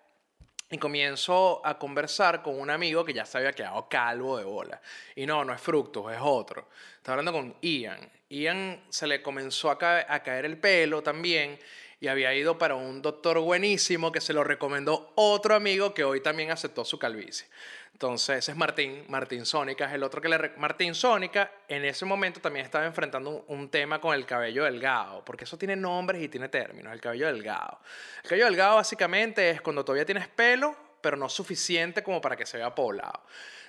y 0.70 0.78
comienzo 0.78 1.62
a 1.66 1.78
conversar 1.78 2.42
con 2.42 2.60
un 2.60 2.70
amigo 2.70 3.06
que 3.06 3.14
ya 3.14 3.26
se 3.26 3.38
había 3.38 3.54
quedado 3.54 3.88
calvo 3.88 4.38
de 4.38 4.44
bola. 4.44 4.82
Y 5.16 5.26
no, 5.26 5.46
no 5.46 5.54
es 5.54 5.62
Fructus, 5.62 6.12
es 6.12 6.20
otro. 6.22 6.70
Estaba 6.98 7.20
hablando 7.20 7.34
con 7.34 7.56
Ian. 7.62 8.12
Ian 8.30 8.84
se 8.90 9.06
le 9.08 9.22
comenzó 9.22 9.70
a, 9.70 9.78
a 10.08 10.24
caer 10.24 10.46
el 10.46 10.58
pelo 10.58 11.04
también 11.04 11.60
y 12.06 12.08
había 12.08 12.36
ido 12.36 12.60
para 12.60 12.76
un 12.76 13.02
doctor 13.02 13.40
buenísimo 13.40 14.12
que 14.12 14.22
se 14.22 14.32
lo 14.32 14.44
recomendó 14.44 15.12
otro 15.16 15.56
amigo 15.56 15.96
que 15.96 16.04
hoy 16.04 16.22
también 16.22 16.52
aceptó 16.52 16.86
su 16.86 17.00
calvicie. 17.00 17.48
Entonces, 17.94 18.38
ese 18.38 18.52
es 18.52 18.58
Martín, 18.58 19.06
Martín 19.08 19.44
Sónica, 19.44 19.86
es 19.86 19.94
el 19.94 20.04
otro 20.04 20.22
que 20.22 20.30
le... 20.30 20.52
Martín 20.58 20.94
Sónica 20.94 21.52
en 21.68 21.84
ese 21.84 22.06
momento 22.06 22.40
también 22.40 22.64
estaba 22.64 22.86
enfrentando 22.86 23.46
un, 23.48 23.70
tema 23.70 24.00
con 24.00 24.14
el 24.14 24.24
cabello 24.24 24.66
delgado, 24.66 25.26
porque 25.26 25.46
eso 25.46 25.58
tiene 25.58 25.76
nombres 25.76 26.22
y 26.22 26.30
tiene 26.30 26.48
términos, 26.48 26.94
el 26.94 27.02
cabello 27.02 27.26
delgado. 27.26 27.80
El 28.22 28.30
cabello 28.30 28.46
delgado 28.46 28.76
básicamente 28.76 29.50
es 29.50 29.62
cuando 29.62 29.84
todavía 29.84 30.06
tienes 30.06 30.28
pelo, 30.28 30.76
pero 31.02 31.18
no 31.18 31.28
suficiente 31.28 32.04
como 32.04 32.22
para 32.22 32.36
que 32.36 32.46
se 32.46 32.58
vea 32.58 32.76
poblado. 32.76 33.20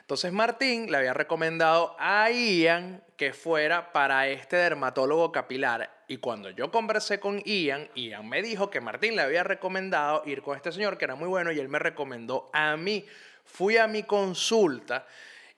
Entonces 0.07 0.33
Martín 0.33 0.89
le 0.89 0.99
había 0.99 1.15
recomendado 1.15 1.97
a 1.99 2.31
Ian 2.31 3.03
que 3.17 3.33
fuera 3.33 3.93
para 3.93 4.29
este 4.29 4.55
dermatólogo 4.55 5.33
capilar. 5.33 6.05
Y 6.07 6.19
cuando 6.19 6.49
yo 6.51 6.71
conversé 6.71 7.19
con 7.19 7.41
Ian, 7.41 7.91
Ian 7.97 8.29
me 8.29 8.41
dijo 8.41 8.71
que 8.71 8.81
Martín 8.81 9.17
le 9.17 9.23
había 9.23 9.43
recomendado 9.43 10.23
ir 10.25 10.43
con 10.43 10.57
este 10.57 10.71
señor, 10.71 10.97
que 10.97 11.07
era 11.07 11.17
muy 11.17 11.29
bueno, 11.29 11.51
y 11.51 11.59
él 11.59 11.69
me 11.69 11.81
recomendó 11.81 12.51
a 12.53 12.77
mí 12.77 13.05
Fui 13.47 13.77
a 13.77 13.87
mi 13.87 14.03
consulta 14.03 15.07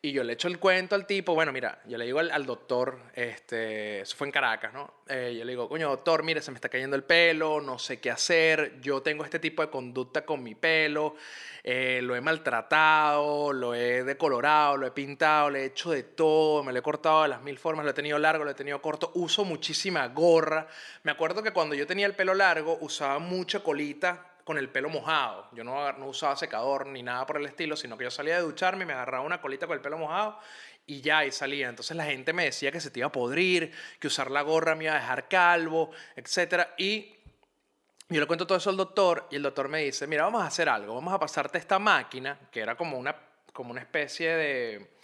y 0.00 0.12
yo 0.12 0.22
le 0.22 0.34
echo 0.34 0.46
el 0.46 0.60
cuento 0.60 0.94
al 0.94 1.06
tipo, 1.06 1.34
bueno, 1.34 1.52
mira, 1.52 1.82
yo 1.86 1.98
le 1.98 2.04
digo 2.04 2.20
al, 2.20 2.46
doctor, 2.46 3.00
este, 3.14 4.02
eso 4.02 4.16
fue 4.16 4.28
en 4.28 4.32
Caracas, 4.32 4.72
¿no? 4.72 5.02
Eh, 5.08 5.34
yo 5.36 5.44
le 5.44 5.50
digo, 5.50 5.68
coño, 5.68 5.88
doctor, 5.88 6.22
mire, 6.22 6.40
se 6.40 6.52
me 6.52 6.54
está 6.54 6.68
cayendo 6.68 6.94
el 6.94 7.02
pelo, 7.02 7.60
no 7.60 7.80
sé 7.80 7.98
qué 7.98 8.12
hacer, 8.12 8.80
yo 8.80 9.02
tengo 9.02 9.24
este 9.24 9.40
tipo 9.40 9.60
de 9.60 9.70
conducta 9.70 10.24
con 10.24 10.40
mi 10.40 10.54
pelo, 10.54 11.16
eh, 11.64 11.98
lo 12.00 12.14
he 12.14 12.20
maltratado, 12.20 13.52
lo 13.52 13.74
he 13.74 14.04
decolorado, 14.04 14.76
lo 14.76 14.86
he 14.86 14.92
pintado, 14.92 15.50
le 15.50 15.62
he 15.62 15.64
hecho 15.64 15.90
de 15.90 16.04
todo, 16.04 16.62
me 16.62 16.72
lo 16.72 16.78
he 16.78 16.82
cortado 16.82 17.22
de 17.22 17.28
las 17.30 17.42
mil 17.42 17.58
formas, 17.58 17.84
lo 17.84 17.90
he 17.90 17.94
tenido 17.94 18.20
largo, 18.20 18.44
lo 18.44 18.52
he 18.52 18.54
tenido 18.54 18.80
corto, 18.80 19.10
uso 19.14 19.44
muchísima 19.44 20.06
gorra. 20.06 20.68
Me 21.02 21.10
acuerdo 21.10 21.42
que 21.42 21.50
cuando 21.50 21.74
yo 21.74 21.88
tenía 21.88 22.06
el 22.06 22.14
pelo 22.14 22.34
largo 22.34 22.78
usaba 22.80 23.18
mucha 23.18 23.64
colita 23.64 24.37
con 24.48 24.56
el 24.56 24.70
pelo 24.70 24.88
mojado. 24.88 25.46
Yo 25.52 25.62
no, 25.62 25.92
no 25.92 26.06
usaba 26.06 26.34
secador 26.34 26.86
ni 26.86 27.02
nada 27.02 27.26
por 27.26 27.36
el 27.36 27.44
estilo, 27.44 27.76
sino 27.76 27.98
que 27.98 28.04
yo 28.04 28.10
salía 28.10 28.36
de 28.36 28.40
ducharme, 28.40 28.86
me 28.86 28.94
agarraba 28.94 29.22
una 29.22 29.42
colita 29.42 29.66
con 29.66 29.76
el 29.76 29.82
pelo 29.82 29.98
mojado 29.98 30.38
y 30.86 31.02
ya, 31.02 31.26
y 31.26 31.32
salía. 31.32 31.68
Entonces 31.68 31.94
la 31.94 32.06
gente 32.06 32.32
me 32.32 32.44
decía 32.44 32.72
que 32.72 32.80
se 32.80 32.90
te 32.90 33.00
iba 33.00 33.08
a 33.08 33.12
podrir, 33.12 33.74
que 34.00 34.06
usar 34.06 34.30
la 34.30 34.40
gorra 34.40 34.74
me 34.74 34.84
iba 34.84 34.94
a 34.94 35.00
dejar 35.00 35.28
calvo, 35.28 35.90
etc. 36.16 36.68
Y 36.78 37.14
yo 38.08 38.20
le 38.20 38.26
cuento 38.26 38.46
todo 38.46 38.56
eso 38.56 38.70
al 38.70 38.78
doctor 38.78 39.28
y 39.30 39.36
el 39.36 39.42
doctor 39.42 39.68
me 39.68 39.82
dice, 39.82 40.06
mira, 40.06 40.24
vamos 40.24 40.40
a 40.40 40.46
hacer 40.46 40.66
algo, 40.70 40.94
vamos 40.94 41.12
a 41.12 41.18
pasarte 41.18 41.58
esta 41.58 41.78
máquina, 41.78 42.38
que 42.50 42.60
era 42.60 42.74
como 42.74 42.96
una, 42.96 43.14
como 43.52 43.72
una 43.72 43.82
especie 43.82 44.30
de 44.30 44.97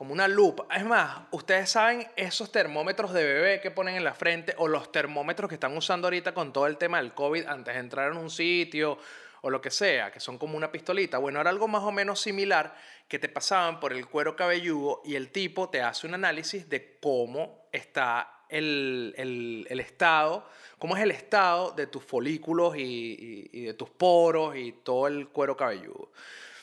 como 0.00 0.14
una 0.14 0.28
lupa. 0.28 0.66
Es 0.74 0.82
más, 0.82 1.24
ustedes 1.30 1.68
saben 1.68 2.08
esos 2.16 2.50
termómetros 2.50 3.12
de 3.12 3.22
bebé 3.22 3.60
que 3.60 3.70
ponen 3.70 3.96
en 3.96 4.02
la 4.02 4.14
frente 4.14 4.54
o 4.56 4.66
los 4.66 4.90
termómetros 4.90 5.46
que 5.46 5.56
están 5.56 5.76
usando 5.76 6.06
ahorita 6.06 6.32
con 6.32 6.54
todo 6.54 6.66
el 6.66 6.78
tema 6.78 6.96
del 7.02 7.12
COVID 7.12 7.44
antes 7.44 7.74
de 7.74 7.80
entrar 7.80 8.10
en 8.10 8.16
un 8.16 8.30
sitio 8.30 8.96
o 9.42 9.50
lo 9.50 9.60
que 9.60 9.70
sea, 9.70 10.10
que 10.10 10.18
son 10.18 10.38
como 10.38 10.56
una 10.56 10.72
pistolita. 10.72 11.18
Bueno, 11.18 11.38
era 11.38 11.50
algo 11.50 11.68
más 11.68 11.82
o 11.82 11.92
menos 11.92 12.18
similar 12.18 12.74
que 13.08 13.18
te 13.18 13.28
pasaban 13.28 13.78
por 13.78 13.92
el 13.92 14.06
cuero 14.06 14.36
cabelludo 14.36 15.02
y 15.04 15.16
el 15.16 15.30
tipo 15.32 15.68
te 15.68 15.82
hace 15.82 16.06
un 16.06 16.14
análisis 16.14 16.66
de 16.70 16.96
cómo 16.98 17.66
está 17.70 18.44
el, 18.48 19.14
el, 19.18 19.80
estado, 19.80 20.48
cómo 20.78 20.96
es 20.96 21.02
el 21.02 21.10
estado 21.10 21.72
de 21.72 21.86
tus 21.86 22.02
folículos 22.02 22.74
y, 22.74 23.50
y 23.52 23.64
de 23.64 23.74
tus 23.74 23.90
poros 23.90 24.56
y 24.56 24.72
todo 24.82 25.08
el 25.08 25.28
cuero 25.28 25.58
cabelludo. 25.58 26.10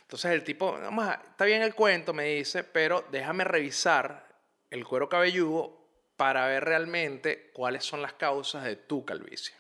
Entonces 0.08 0.32
el 0.32 0.46
tipo, 0.46 0.72
vamos 0.72 1.06
está 1.30 1.44
bien 1.44 1.62
el 1.62 1.76
cuento, 1.76 2.14
me 2.14 2.24
dice, 2.24 2.64
pero 2.64 3.06
déjame 3.12 3.44
revisar 3.44 4.26
el 4.70 4.86
cuero 4.86 5.10
cabelludo 5.10 5.86
para 6.16 6.48
ver 6.48 6.64
realmente 6.64 7.52
cuáles 7.52 7.84
son 7.84 8.02
las 8.02 8.14
causas 8.14 8.64
de 8.64 8.78
tu 8.78 9.04
calvicie. 9.04 9.54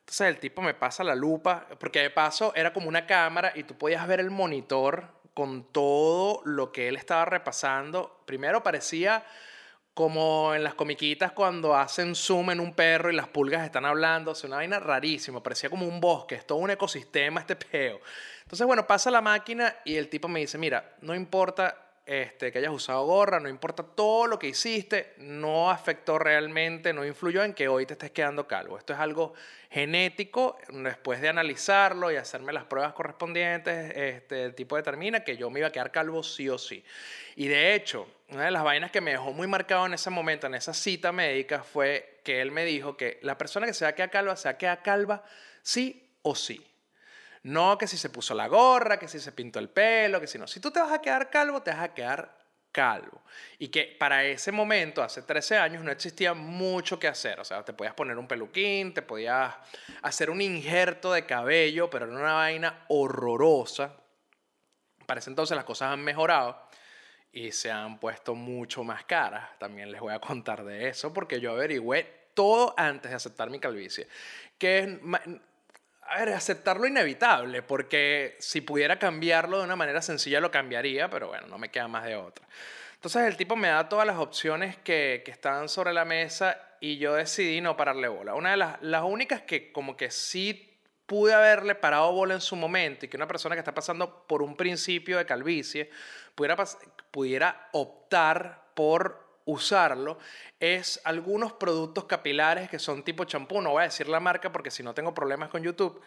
Entonces 0.00 0.26
el 0.26 0.40
tipo 0.40 0.62
me 0.62 0.74
pasa 0.74 1.04
la 1.04 1.14
lupa, 1.14 1.68
porque 1.78 2.00
de 2.00 2.10
paso 2.10 2.52
era 2.56 2.72
como 2.72 2.88
una 2.88 3.06
cámara 3.06 3.52
y 3.54 3.62
tú 3.62 3.78
podías 3.78 4.04
ver 4.08 4.18
el 4.18 4.32
monitor 4.32 5.06
con 5.32 5.70
todo 5.70 6.42
lo 6.44 6.72
que 6.72 6.88
él 6.88 6.96
estaba 6.96 7.24
repasando. 7.24 8.20
Primero 8.26 8.64
parecía 8.64 9.24
como 9.94 10.54
en 10.54 10.64
las 10.64 10.74
comiquitas 10.74 11.32
cuando 11.32 11.76
hacen 11.76 12.14
zoom 12.14 12.50
en 12.50 12.60
un 12.60 12.74
perro 12.74 13.10
y 13.10 13.14
las 13.16 13.28
pulgas 13.28 13.64
están 13.64 13.84
hablando, 13.84 14.32
o 14.32 14.46
una 14.46 14.56
vaina 14.56 14.80
rarísima, 14.80 15.42
parecía 15.42 15.68
como 15.68 15.86
un 15.86 16.00
bosque, 16.00 16.34
es 16.34 16.46
todo 16.46 16.58
un 16.58 16.70
ecosistema 16.70 17.40
este 17.40 17.56
peo. 17.56 18.00
Entonces, 18.42 18.66
bueno, 18.66 18.86
pasa 18.86 19.10
la 19.10 19.20
máquina 19.20 19.76
y 19.84 19.96
el 19.96 20.08
tipo 20.08 20.28
me 20.28 20.40
dice, 20.40 20.58
mira, 20.58 20.96
no 21.02 21.14
importa 21.14 21.91
este, 22.04 22.50
que 22.50 22.58
hayas 22.58 22.72
usado 22.72 23.04
gorra, 23.06 23.38
no 23.38 23.48
importa 23.48 23.84
todo 23.84 24.26
lo 24.26 24.38
que 24.38 24.48
hiciste, 24.48 25.14
no 25.18 25.70
afectó 25.70 26.18
realmente, 26.18 26.92
no 26.92 27.04
influyó 27.04 27.44
en 27.44 27.54
que 27.54 27.68
hoy 27.68 27.86
te 27.86 27.92
estés 27.92 28.10
quedando 28.10 28.48
calvo. 28.48 28.76
Esto 28.76 28.92
es 28.92 28.98
algo 28.98 29.34
genético, 29.70 30.58
después 30.68 31.20
de 31.20 31.28
analizarlo 31.28 32.10
y 32.10 32.16
hacerme 32.16 32.52
las 32.52 32.64
pruebas 32.64 32.92
correspondientes, 32.92 33.92
este, 33.96 34.44
el 34.44 34.54
tipo 34.54 34.76
determina 34.76 35.20
que 35.20 35.36
yo 35.36 35.48
me 35.48 35.60
iba 35.60 35.68
a 35.68 35.72
quedar 35.72 35.92
calvo 35.92 36.22
sí 36.22 36.48
o 36.48 36.58
sí. 36.58 36.84
Y 37.36 37.46
de 37.46 37.74
hecho, 37.74 38.06
una 38.28 38.46
de 38.46 38.50
las 38.50 38.64
vainas 38.64 38.90
que 38.90 39.00
me 39.00 39.12
dejó 39.12 39.32
muy 39.32 39.46
marcado 39.46 39.86
en 39.86 39.94
ese 39.94 40.10
momento, 40.10 40.48
en 40.48 40.54
esa 40.54 40.74
cita 40.74 41.12
médica, 41.12 41.62
fue 41.62 42.20
que 42.24 42.40
él 42.40 42.50
me 42.50 42.64
dijo 42.64 42.96
que 42.96 43.18
la 43.22 43.38
persona 43.38 43.66
que 43.66 43.74
se 43.74 43.84
va 43.84 43.90
a 43.90 43.94
quedar 43.94 44.10
calva, 44.10 44.36
se 44.36 44.48
va 44.48 44.52
a 44.52 44.58
quedar 44.58 44.82
calva 44.82 45.22
sí 45.62 46.10
o 46.22 46.34
sí. 46.34 46.66
No 47.44 47.76
que 47.76 47.86
si 47.86 47.96
se 47.96 48.10
puso 48.10 48.34
la 48.34 48.46
gorra, 48.46 48.98
que 48.98 49.08
si 49.08 49.18
se 49.18 49.32
pintó 49.32 49.58
el 49.58 49.68
pelo, 49.68 50.20
que 50.20 50.26
si 50.26 50.38
no. 50.38 50.46
Si 50.46 50.60
tú 50.60 50.70
te 50.70 50.80
vas 50.80 50.92
a 50.92 51.00
quedar 51.00 51.28
calvo, 51.30 51.62
te 51.62 51.70
vas 51.70 51.80
a 51.80 51.94
quedar 51.94 52.38
calvo. 52.70 53.22
Y 53.58 53.68
que 53.68 53.96
para 53.98 54.24
ese 54.24 54.52
momento, 54.52 55.02
hace 55.02 55.22
13 55.22 55.58
años, 55.58 55.84
no 55.84 55.90
existía 55.90 56.34
mucho 56.34 56.98
que 56.98 57.08
hacer. 57.08 57.40
O 57.40 57.44
sea, 57.44 57.64
te 57.64 57.72
podías 57.72 57.94
poner 57.94 58.16
un 58.16 58.28
peluquín, 58.28 58.94
te 58.94 59.02
podías 59.02 59.54
hacer 60.02 60.30
un 60.30 60.40
injerto 60.40 61.12
de 61.12 61.26
cabello, 61.26 61.90
pero 61.90 62.06
era 62.06 62.14
una 62.14 62.32
vaina 62.34 62.84
horrorosa. 62.88 63.96
Para 65.06 65.20
ese 65.20 65.30
entonces 65.30 65.56
las 65.56 65.64
cosas 65.64 65.92
han 65.92 66.02
mejorado 66.02 66.68
y 67.32 67.50
se 67.50 67.70
han 67.70 67.98
puesto 67.98 68.34
mucho 68.34 68.84
más 68.84 69.04
caras. 69.04 69.58
También 69.58 69.90
les 69.90 70.00
voy 70.00 70.14
a 70.14 70.20
contar 70.20 70.64
de 70.64 70.88
eso 70.88 71.12
porque 71.12 71.40
yo 71.40 71.52
averigüé 71.52 72.30
todo 72.34 72.74
antes 72.76 73.10
de 73.10 73.16
aceptar 73.16 73.50
mi 73.50 73.58
calvicie. 73.58 74.08
Que 74.58 75.00
a 76.02 76.18
ver, 76.18 76.30
aceptar 76.30 76.78
lo 76.78 76.86
inevitable, 76.86 77.62
porque 77.62 78.36
si 78.38 78.60
pudiera 78.60 78.98
cambiarlo 78.98 79.58
de 79.58 79.64
una 79.64 79.76
manera 79.76 80.02
sencilla 80.02 80.40
lo 80.40 80.50
cambiaría, 80.50 81.08
pero 81.08 81.28
bueno, 81.28 81.46
no 81.46 81.58
me 81.58 81.70
queda 81.70 81.88
más 81.88 82.04
de 82.04 82.16
otra. 82.16 82.46
Entonces 82.94 83.22
el 83.22 83.36
tipo 83.36 83.56
me 83.56 83.68
da 83.68 83.88
todas 83.88 84.06
las 84.06 84.18
opciones 84.18 84.76
que, 84.78 85.22
que 85.24 85.30
están 85.30 85.68
sobre 85.68 85.92
la 85.92 86.04
mesa 86.04 86.56
y 86.80 86.98
yo 86.98 87.14
decidí 87.14 87.60
no 87.60 87.76
pararle 87.76 88.08
bola. 88.08 88.34
Una 88.34 88.50
de 88.50 88.56
las, 88.56 88.82
las 88.82 89.02
únicas 89.02 89.42
que 89.42 89.72
como 89.72 89.96
que 89.96 90.10
sí 90.10 90.68
pude 91.06 91.34
haberle 91.34 91.74
parado 91.74 92.12
bola 92.12 92.34
en 92.34 92.40
su 92.40 92.56
momento 92.56 93.06
y 93.06 93.08
que 93.08 93.16
una 93.16 93.26
persona 93.26 93.54
que 93.54 93.60
está 93.60 93.74
pasando 93.74 94.26
por 94.26 94.42
un 94.42 94.56
principio 94.56 95.18
de 95.18 95.26
calvicie 95.26 95.90
pudiera, 96.34 96.56
pudiera 97.10 97.68
optar 97.72 98.70
por 98.74 99.21
usarlo 99.44 100.18
es 100.60 101.00
algunos 101.04 101.52
productos 101.52 102.04
capilares 102.04 102.68
que 102.70 102.78
son 102.78 103.02
tipo 103.02 103.24
champú. 103.24 103.60
No 103.60 103.70
voy 103.70 103.82
a 103.82 103.84
decir 103.84 104.08
la 104.08 104.20
marca 104.20 104.52
porque 104.52 104.70
si 104.70 104.82
no 104.82 104.94
tengo 104.94 105.12
problemas 105.14 105.48
con 105.48 105.62
YouTube. 105.62 106.00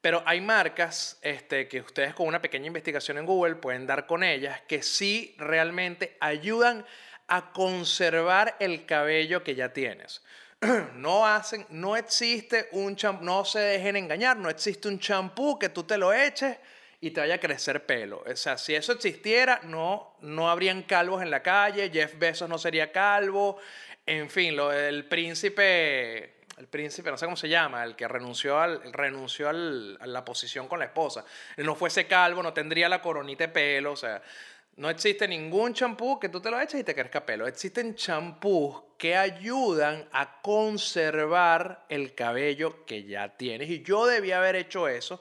Pero 0.00 0.22
hay 0.26 0.40
marcas 0.40 1.18
este, 1.22 1.68
que 1.68 1.80
ustedes 1.80 2.14
con 2.14 2.26
una 2.26 2.40
pequeña 2.40 2.66
investigación 2.66 3.18
en 3.18 3.26
Google 3.26 3.56
pueden 3.56 3.86
dar 3.86 4.06
con 4.06 4.22
ellas 4.22 4.60
que 4.68 4.82
sí 4.82 5.34
realmente 5.38 6.16
ayudan 6.20 6.84
a 7.28 7.52
conservar 7.52 8.56
el 8.60 8.86
cabello 8.86 9.42
que 9.42 9.54
ya 9.54 9.72
tienes. 9.72 10.22
No 10.94 11.26
hacen, 11.26 11.66
no 11.70 11.96
existe 11.96 12.68
un 12.72 12.96
champú, 12.96 13.24
no 13.24 13.44
se 13.44 13.58
dejen 13.58 13.96
engañar, 13.96 14.36
no 14.36 14.48
existe 14.48 14.88
un 14.88 14.98
champú 14.98 15.58
que 15.58 15.68
tú 15.68 15.84
te 15.84 15.98
lo 15.98 16.12
eches 16.12 16.56
y 17.06 17.10
te 17.10 17.20
vaya 17.20 17.36
a 17.36 17.40
crecer 17.40 17.86
pelo. 17.86 18.24
O 18.26 18.36
sea, 18.36 18.58
si 18.58 18.74
eso 18.74 18.92
existiera, 18.92 19.60
no, 19.64 20.16
no 20.20 20.50
habrían 20.50 20.82
calvos 20.82 21.22
en 21.22 21.30
la 21.30 21.42
calle, 21.42 21.90
Jeff 21.90 22.18
Bezos 22.18 22.48
no 22.48 22.58
sería 22.58 22.90
calvo, 22.90 23.58
en 24.04 24.28
fin, 24.30 24.56
lo 24.56 24.70
del 24.70 25.06
príncipe, 25.06 26.36
el 26.58 26.68
príncipe, 26.68 27.10
no 27.10 27.16
sé 27.16 27.26
cómo 27.26 27.36
se 27.36 27.48
llama, 27.48 27.84
el 27.84 27.96
que 27.96 28.08
renunció, 28.08 28.58
al, 28.58 28.92
renunció 28.92 29.48
al, 29.48 29.98
a 30.00 30.06
la 30.06 30.24
posición 30.24 30.68
con 30.68 30.78
la 30.78 30.86
esposa, 30.86 31.24
no 31.58 31.74
fuese 31.74 32.06
calvo, 32.06 32.42
no 32.42 32.52
tendría 32.52 32.88
la 32.88 33.00
coronita 33.00 33.46
de 33.46 33.52
pelo, 33.52 33.92
o 33.92 33.96
sea, 33.96 34.22
no 34.76 34.90
existe 34.90 35.26
ningún 35.26 35.72
champú 35.72 36.20
que 36.20 36.28
tú 36.28 36.40
te 36.40 36.50
lo 36.50 36.60
eches 36.60 36.80
y 36.80 36.84
te 36.84 36.94
crezca 36.94 37.24
pelo. 37.24 37.46
Existen 37.46 37.94
champús 37.94 38.82
que 38.98 39.16
ayudan 39.16 40.06
a 40.12 40.42
conservar 40.42 41.86
el 41.88 42.14
cabello 42.14 42.84
que 42.84 43.04
ya 43.04 43.38
tienes. 43.38 43.70
Y 43.70 43.82
yo 43.82 44.04
debía 44.04 44.36
haber 44.36 44.54
hecho 44.54 44.86
eso 44.86 45.18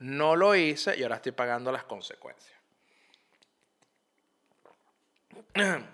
no 0.00 0.36
lo 0.36 0.54
hice 0.54 0.96
y 0.96 1.02
ahora 1.02 1.16
estoy 1.16 1.32
pagando 1.32 1.70
las 1.72 1.84
consecuencias. 1.84 2.54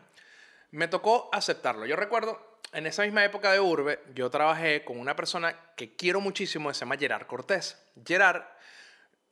Me 0.73 0.89
tocó 0.89 1.29
aceptarlo. 1.33 1.87
Yo 1.87 1.97
recuerdo, 1.97 2.59
en 2.73 2.87
esa 2.87 3.03
misma 3.03 3.25
época 3.25 3.53
de 3.53 3.61
Urbe, 3.61 4.01
yo 4.15 4.31
trabajé 4.31 4.85
con 4.85 4.99
una 4.99 5.17
persona 5.17 5.75
que 5.77 5.97
quiero 5.97 6.21
muchísimo, 6.21 6.73
se 6.73 6.81
llama 6.81 6.97
Gerard 6.97 7.27
Cortés. 7.27 7.77
Gerard 8.05 8.45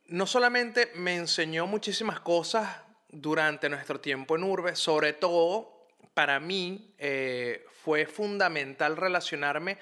no 0.07 0.27
solamente 0.27 0.91
me 0.95 1.15
enseñó 1.15 1.67
muchísimas 1.67 2.19
cosas 2.19 2.67
durante 3.09 3.69
nuestro 3.69 3.99
tiempo 3.99 4.35
en 4.35 4.43
Urbe, 4.43 4.75
sobre 4.75 5.13
todo 5.13 5.87
para 6.13 6.39
mí 6.39 6.93
eh, 6.97 7.65
fue 7.83 8.05
fundamental 8.05 8.97
relacionarme 8.97 9.77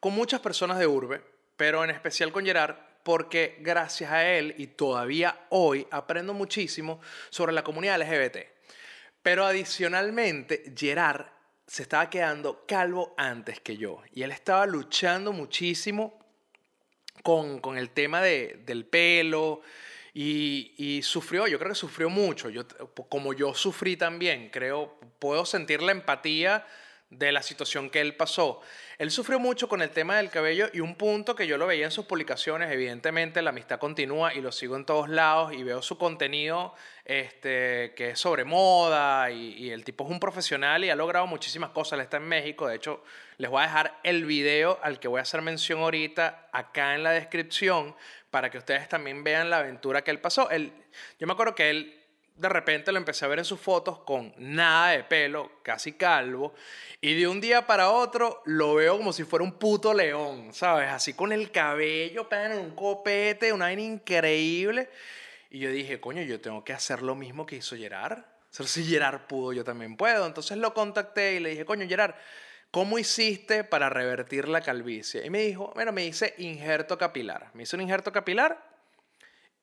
con 0.00 0.12
muchas 0.12 0.40
personas 0.40 0.78
de 0.78 0.86
Urbe, 0.86 1.22
pero 1.56 1.82
en 1.82 1.90
especial 1.90 2.30
con 2.30 2.44
Gerard, 2.44 2.76
porque 3.08 3.56
gracias 3.60 4.12
a 4.12 4.28
él 4.28 4.54
y 4.58 4.66
todavía 4.66 5.46
hoy 5.48 5.86
aprendo 5.90 6.34
muchísimo 6.34 7.00
sobre 7.30 7.54
la 7.54 7.64
comunidad 7.64 7.98
LGBT. 8.02 8.36
Pero 9.22 9.46
adicionalmente, 9.46 10.74
Gerard 10.76 11.24
se 11.66 11.84
estaba 11.84 12.10
quedando 12.10 12.66
calvo 12.66 13.14
antes 13.16 13.60
que 13.60 13.78
yo 13.78 14.02
y 14.12 14.24
él 14.24 14.30
estaba 14.30 14.66
luchando 14.66 15.32
muchísimo 15.32 16.18
con, 17.22 17.60
con 17.60 17.78
el 17.78 17.88
tema 17.88 18.20
de, 18.20 18.60
del 18.66 18.84
pelo 18.84 19.62
y, 20.12 20.74
y, 20.76 21.02
sufrió, 21.02 21.46
yo 21.46 21.58
creo 21.58 21.70
que 21.70 21.76
sufrió 21.76 22.10
mucho, 22.10 22.50
yo, 22.50 22.66
como 23.08 23.32
yo 23.32 23.54
sufrí 23.54 23.96
también, 23.96 24.50
creo, 24.50 25.00
puedo 25.18 25.46
sentir 25.46 25.80
la 25.80 25.92
empatía 25.92 26.66
de 27.10 27.32
la 27.32 27.42
situación 27.42 27.88
que 27.88 28.00
él 28.00 28.14
pasó. 28.14 28.60
Él 28.98 29.10
sufrió 29.10 29.38
mucho 29.38 29.68
con 29.68 29.80
el 29.80 29.90
tema 29.90 30.18
del 30.18 30.28
cabello 30.28 30.68
y 30.72 30.80
un 30.80 30.94
punto 30.94 31.34
que 31.34 31.46
yo 31.46 31.56
lo 31.56 31.66
veía 31.66 31.86
en 31.86 31.90
sus 31.90 32.04
publicaciones, 32.04 32.70
evidentemente 32.70 33.40
la 33.40 33.50
amistad 33.50 33.78
continúa 33.78 34.34
y 34.34 34.42
lo 34.42 34.52
sigo 34.52 34.76
en 34.76 34.84
todos 34.84 35.08
lados 35.08 35.52
y 35.54 35.62
veo 35.62 35.80
su 35.80 35.96
contenido 35.96 36.74
este, 37.04 37.94
que 37.96 38.10
es 38.10 38.18
sobre 38.18 38.44
moda 38.44 39.30
y, 39.30 39.70
el 39.70 39.84
tipo 39.84 40.04
es 40.04 40.10
un 40.10 40.20
profesional 40.20 40.84
y 40.84 40.90
ha 40.90 40.96
logrado 40.96 41.26
muchísimas 41.26 41.70
cosas, 41.70 41.94
él 41.94 42.00
está 42.02 42.18
en 42.18 42.28
México, 42.28 42.68
de 42.68 42.76
hecho 42.76 43.02
les 43.38 43.50
voy 43.50 43.62
a 43.62 43.66
dejar 43.66 43.98
el 44.02 44.26
video 44.26 44.78
al 44.82 45.00
que 45.00 45.08
voy 45.08 45.20
a 45.20 45.22
hacer 45.22 45.40
mención 45.40 45.80
ahorita 45.80 46.48
acá 46.52 46.94
en 46.94 47.02
la 47.02 47.12
descripción 47.12 47.96
para 48.30 48.50
que 48.50 48.58
ustedes 48.58 48.88
también 48.88 49.24
vean 49.24 49.48
la 49.48 49.60
aventura 49.60 50.02
que 50.02 50.10
él 50.10 50.20
pasó. 50.20 50.48
Yo 50.50 51.26
me 51.26 51.32
acuerdo 51.32 51.54
que 51.54 51.70
él 51.70 51.97
de 52.38 52.48
repente 52.48 52.92
lo 52.92 52.98
empecé 52.98 53.24
a 53.24 53.28
ver 53.28 53.40
en 53.40 53.44
sus 53.44 53.60
fotos 53.60 53.98
con 54.00 54.32
nada 54.38 54.92
de 54.92 55.02
pelo, 55.02 55.50
casi 55.62 55.94
calvo, 55.94 56.54
y 57.00 57.14
de 57.14 57.26
un 57.26 57.40
día 57.40 57.66
para 57.66 57.90
otro 57.90 58.42
lo 58.46 58.76
veo 58.76 58.96
como 58.96 59.12
si 59.12 59.24
fuera 59.24 59.44
un 59.44 59.52
puto 59.52 59.92
león, 59.92 60.54
¿sabes? 60.54 60.88
Así 60.88 61.14
con 61.14 61.32
el 61.32 61.50
cabello, 61.50 62.28
en 62.30 62.52
un 62.52 62.74
copete, 62.76 63.52
una 63.52 63.66
vaina 63.66 63.82
increíble. 63.82 64.88
Y 65.50 65.58
yo 65.58 65.70
dije, 65.70 66.00
coño, 66.00 66.22
yo 66.22 66.40
tengo 66.40 66.62
que 66.64 66.72
hacer 66.72 67.02
lo 67.02 67.14
mismo 67.14 67.44
que 67.44 67.56
hizo 67.56 67.76
Gerard. 67.76 68.22
Si 68.50 68.84
Gerard 68.84 69.26
pudo, 69.26 69.52
yo 69.52 69.64
también 69.64 69.96
puedo. 69.96 70.26
Entonces 70.26 70.58
lo 70.58 70.74
contacté 70.74 71.34
y 71.34 71.40
le 71.40 71.50
dije, 71.50 71.64
coño, 71.64 71.88
Gerard, 71.88 72.14
¿cómo 72.70 72.98
hiciste 72.98 73.64
para 73.64 73.88
revertir 73.88 74.48
la 74.48 74.60
calvicie? 74.60 75.24
Y 75.26 75.30
me 75.30 75.40
dijo, 75.40 75.72
bueno, 75.74 75.92
me 75.92 76.04
hice 76.04 76.34
injerto 76.38 76.98
capilar. 76.98 77.50
Me 77.54 77.64
hice 77.64 77.76
un 77.76 77.82
injerto 77.82 78.12
capilar 78.12 78.77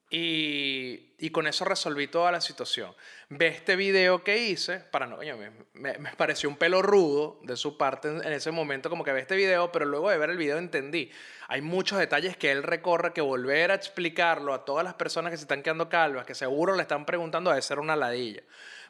y, 0.10 1.16
y, 1.18 1.32
con 1.32 1.48
eso 1.48 1.66
resolví 1.66 2.08
toda 2.08 2.32
la 2.32 2.40
situación. 2.40 2.94
Ve 3.30 3.48
este 3.48 3.76
video 3.76 4.24
que 4.24 4.38
hice, 4.38 4.80
para 4.80 5.08
no, 5.08 5.18
me, 5.18 5.52
me, 5.74 5.98
me, 5.98 6.16
pareció 6.16 6.48
un 6.48 6.58
pelo 6.58 6.84
rudo 6.84 7.40
de 7.42 7.58
su 7.58 7.76
parte 7.76 8.10
en, 8.10 8.24
en, 8.24 8.32
ese 8.32 8.52
momento, 8.52 8.92
como 8.92 9.04
que 9.04 9.12
ve 9.12 9.22
este 9.22 9.36
video, 9.36 9.72
pero 9.72 9.86
luego 9.86 10.12
de 10.12 10.20
ver 10.20 10.30
el 10.30 10.38
video 10.38 10.60
entendí. 10.60 11.12
Hay 11.48 11.62
muchos 11.62 11.98
detalles 11.98 12.38
que 12.38 12.52
él 12.52 12.62
recorre 12.62 13.14
que 13.14 13.22
volver 13.22 13.72
a 13.72 13.74
explicarlo 13.74 14.54
a 14.54 14.64
todas 14.64 14.84
las 14.84 14.94
personas 14.94 15.32
que 15.32 15.38
se 15.38 15.44
están 15.44 15.64
quedando 15.64 15.90
calvas, 15.90 16.26
que 16.26 16.36
seguro 16.36 16.76
le 16.76 16.84
están 16.84 17.06
preguntando, 17.06 17.50
debe 17.50 17.64
ser 17.64 17.80
una 17.80 17.96
ladilla. 17.96 18.44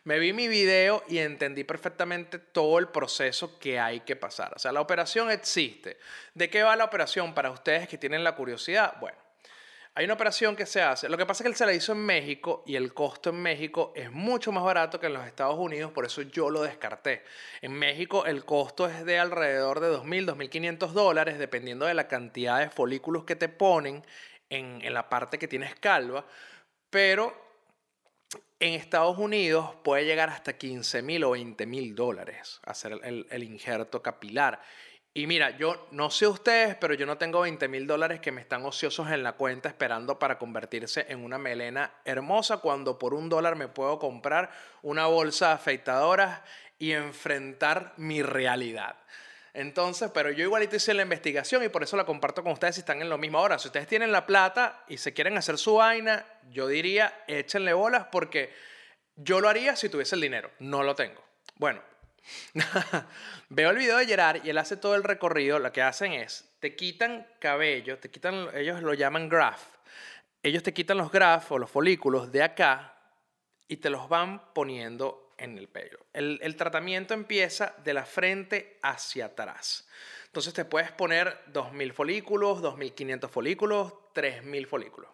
Me 0.04 0.20
vi 0.20 0.34
mi 0.34 0.50
video 0.50 1.02
y 1.08 1.20
entendí 1.20 1.64
perfectamente 1.64 2.40
todo 2.40 2.78
el 2.78 2.90
proceso 2.90 3.58
que 3.58 3.80
hay 3.80 4.02
que 4.02 4.18
pasar. 4.18 4.54
O 4.54 4.60
sea, 4.60 4.74
la 4.74 4.82
operación 4.82 5.32
existe. 5.32 5.98
¿De 6.34 6.50
qué 6.50 6.62
va 6.62 6.76
la 6.76 6.84
operación 6.84 7.34
para 7.34 7.52
ustedes 7.52 7.88
que 7.88 7.98
tienen 7.98 8.24
la 8.24 8.36
curiosidad? 8.36 8.98
Bueno 9.00 9.25
hay 9.98 10.04
una 10.04 10.16
operación 10.16 10.58
que 10.58 10.66
se 10.66 10.82
hace. 10.82 11.08
Lo 11.08 11.18
que 11.18 11.25
pasa 11.25 11.42
es 11.42 11.46
que 11.46 11.50
él 11.52 11.56
se 11.56 11.66
la 11.66 11.74
hizo 11.74 11.94
en 11.94 12.00
México 12.00 12.64
y 12.66 12.75
el 12.75 12.94
costo 12.94 13.30
en 13.30 13.42
México 13.42 13.94
es 13.96 14.12
mucho 14.12 14.52
más 14.52 14.66
barato 14.66 15.00
que 15.00 15.08
en 15.08 15.14
los 15.14 15.25
Estados 15.25 15.58
Unidos, 15.58 15.94
por 15.94 16.06
eso 16.06 16.22
yo 16.22 16.50
lo 16.50 16.64
descarté. 16.64 17.24
En 17.62 17.72
México 17.72 18.25
el 18.25 18.44
costo 18.44 18.88
es 18.88 19.06
de 19.06 19.18
alrededor 19.20 19.80
de 19.80 19.88
2.000, 19.88 20.36
2.500 20.36 20.92
dólares, 20.92 21.40
dependiendo 21.40 21.86
de 21.86 21.94
la 21.94 22.10
cantidad 22.10 22.60
de 22.60 22.70
folículos 22.70 23.24
que 23.24 23.38
te 23.38 23.48
ponen 23.48 24.04
en, 24.50 24.94
la 24.94 25.08
parte 25.08 25.40
que 25.40 25.48
tienes 25.48 25.75
calva. 25.75 26.25
Pero 26.90 27.34
en 28.60 28.74
Estados 28.74 29.18
Unidos 29.18 29.75
puede 29.82 30.04
llegar 30.04 30.30
hasta 30.30 30.58
15.000 30.58 31.24
o 31.24 31.38
20.000 31.38 31.96
dólares 31.96 32.60
hacer 32.66 33.00
el 33.02 33.44
injerto 33.44 34.02
capilar. 34.02 34.60
Y 35.18 35.28
mira, 35.28 35.51
yo 35.58 35.88
no 35.92 36.12
sé 36.12 36.28
ustedes, 36.28 36.75
pero 36.75 36.94
yo 36.94 37.06
no 37.06 37.18
tengo 37.18 37.40
20 37.40 37.70
mil 37.70 37.88
dólares 37.88 38.20
que 38.20 38.34
me 38.34 38.42
están 38.42 38.66
ociosos 38.66 39.10
en 39.10 39.24
la 39.24 39.32
cuenta 39.32 39.70
esperando 39.70 40.20
para 40.20 40.38
convertirse 40.38 41.06
en 41.08 41.24
una 41.24 41.38
melena 41.38 41.90
hermosa 42.04 42.58
cuando 42.58 43.00
por 43.00 43.14
un 43.14 43.30
dólar 43.30 43.56
me 43.56 43.70
puedo 43.70 43.98
comprar 43.98 44.51
una 44.82 45.06
bolsa 45.06 45.48
de 45.48 45.54
afeitadoras 45.54 46.42
y 46.78 46.92
enfrentar 46.92 47.94
mi 47.96 48.24
realidad. 48.24 48.98
Entonces, 49.54 50.12
pero 50.14 50.32
yo 50.32 50.44
igualito 50.44 50.75
hice 50.75 50.94
la 50.94 51.04
investigación 51.04 51.64
y 51.64 51.70
por 51.70 51.82
eso 51.82 51.96
la 51.96 52.04
comparto 52.04 52.44
con 52.44 52.51
ustedes 52.51 52.75
si 52.75 52.82
están 52.82 53.01
en 53.01 53.08
lo 53.08 53.18
mismo. 53.18 53.38
Ahora, 53.38 53.58
si 53.58 53.70
ustedes 53.70 53.88
tienen 53.88 54.12
la 54.12 54.25
plata 54.25 54.84
y 54.90 54.98
se 54.98 55.14
quieren 55.14 55.38
hacer 55.38 55.58
su 55.58 55.75
vaina, 55.75 56.25
yo 56.51 56.68
diría, 56.68 57.24
échenle 57.28 57.72
bolas 57.72 58.08
porque 58.12 58.54
yo 59.16 59.40
lo 59.40 59.48
haría 59.48 59.78
si 59.78 59.88
tuviese 59.88 60.16
el 60.16 60.22
dinero. 60.22 60.51
No 60.60 60.84
lo 60.84 60.94
tengo. 60.94 61.24
Bueno, 61.56 61.82
Veo 63.50 63.70
el 63.70 63.77
video 63.77 63.98
de 63.98 64.05
Gerard 64.05 64.44
y 64.44 64.50
él 64.50 64.57
hace 64.57 64.77
todo 64.77 64.96
el 64.96 65.03
recorrido. 65.03 65.59
Lo 65.59 65.72
que 65.72 65.81
hacen 65.81 66.14
es, 66.14 66.50
te 66.59 66.75
quitan 66.75 67.27
cabello, 67.40 68.00
te 68.00 68.09
quitan, 68.09 68.50
ellos 68.55 68.81
lo 68.81 68.94
llaman 68.94 69.29
graft. 69.29 69.75
Ellos 70.44 70.64
te 70.64 70.74
quitan 70.74 70.98
los 70.98 71.11
grafs 71.11 71.51
o 71.51 71.57
los 71.57 71.70
folículos 71.70 72.31
de 72.31 72.44
acá 72.44 72.98
y 73.68 73.77
te 73.77 73.90
los 73.90 74.07
van 74.09 74.53
poniendo 74.53 75.33
en 75.38 75.57
el 75.57 75.68
pelo. 75.68 76.00
El, 76.14 76.40
el 76.42 76.55
tratamiento 76.55 77.14
empieza 77.14 77.74
de 77.83 77.94
la 77.94 78.05
frente 78.05 78.79
hacia 78.83 79.25
atrás. 79.25 79.88
Entonces 80.27 80.53
te 80.53 80.66
puedes 80.66 80.92
poner 80.92 81.46
2.000 81.51 81.94
folículos, 81.94 82.61
2.500 82.61 83.29
folículos, 83.29 83.94
3.000 84.14 84.68
folículos. 84.68 85.09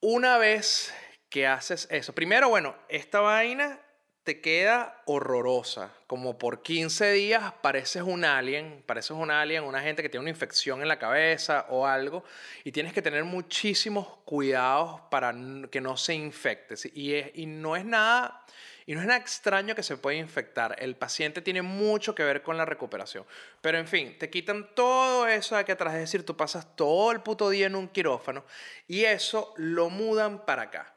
Una 0.00 0.38
vez 0.38 0.94
que 1.30 1.46
haces 1.46 1.88
eso, 1.90 2.14
primero, 2.14 2.48
bueno, 2.48 2.76
esta 2.88 3.20
vaina 3.20 3.80
te 4.24 4.40
queda 4.40 5.02
horrorosa. 5.04 5.90
Como 6.06 6.38
por 6.38 6.62
15 6.62 7.12
días 7.12 7.52
pareces 7.60 8.02
un 8.02 8.24
alien, 8.24 8.82
pareces 8.86 9.10
un 9.12 9.30
alien, 9.30 9.64
una 9.64 9.82
gente 9.82 10.02
que 10.02 10.08
tiene 10.08 10.22
una 10.22 10.30
infección 10.30 10.80
en 10.80 10.88
la 10.88 10.98
cabeza 10.98 11.66
o 11.68 11.86
algo, 11.86 12.24
y 12.64 12.72
tienes 12.72 12.94
que 12.94 13.02
tener 13.02 13.24
muchísimos 13.24 14.08
cuidados 14.24 15.02
para 15.10 15.34
que 15.70 15.80
no 15.80 15.96
se 15.98 16.14
infecte. 16.14 16.74
Y, 16.94 17.42
y, 17.42 17.46
no 17.46 17.76
es 17.76 17.84
nada... 17.84 18.40
Y 18.86 18.94
no 18.94 19.00
es 19.00 19.08
extraño 19.18 19.74
que 19.74 19.82
se 19.82 19.96
pueda 19.96 20.18
infectar. 20.18 20.76
El 20.78 20.94
paciente 20.94 21.40
tiene 21.40 21.62
mucho 21.62 22.14
que 22.14 22.22
ver 22.22 22.42
con 22.42 22.58
la 22.58 22.66
recuperación. 22.66 23.24
Pero 23.62 23.78
en 23.78 23.88
fin, 23.88 24.18
te 24.18 24.28
quitan 24.28 24.74
todo 24.74 25.26
eso 25.26 25.54
de 25.54 25.62
aquí 25.62 25.72
atrás. 25.72 25.94
Es 25.94 26.00
decir, 26.00 26.26
tú 26.26 26.36
pasas 26.36 26.76
todo 26.76 27.10
el 27.10 27.22
puto 27.22 27.48
día 27.48 27.66
en 27.66 27.76
un 27.76 27.88
quirófano 27.88 28.44
y 28.86 29.04
eso 29.04 29.54
lo 29.56 29.88
mudan 29.88 30.44
para 30.44 30.64
acá. 30.64 30.93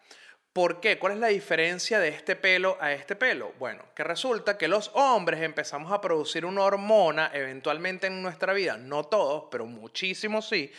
¿Por 0.58 0.80
qué? 0.80 0.98
¿Cuál 0.98 1.14
es 1.14 1.20
la 1.20 1.28
diferencia 1.28 2.00
de 2.00 2.08
este 2.08 2.36
pelo 2.36 2.80
a 2.82 2.92
este 2.92 3.16
pelo? 3.16 3.54
Bueno, 3.60 3.84
que 3.94 4.04
resulta 4.04 4.58
que 4.58 4.68
los 4.68 4.90
hombres 4.96 5.44
empezamos 5.44 5.92
a 5.92 6.02
producir 6.02 6.48
una 6.48 6.64
hormona 6.64 7.30
eventualmente 7.32 8.08
en 8.08 8.24
nuestra 8.24 8.54
vida, 8.54 8.76
no 8.76 9.04
todos, 9.04 9.44
pero 9.52 9.68
muchísimos 9.68 10.50
sí, 10.50 10.72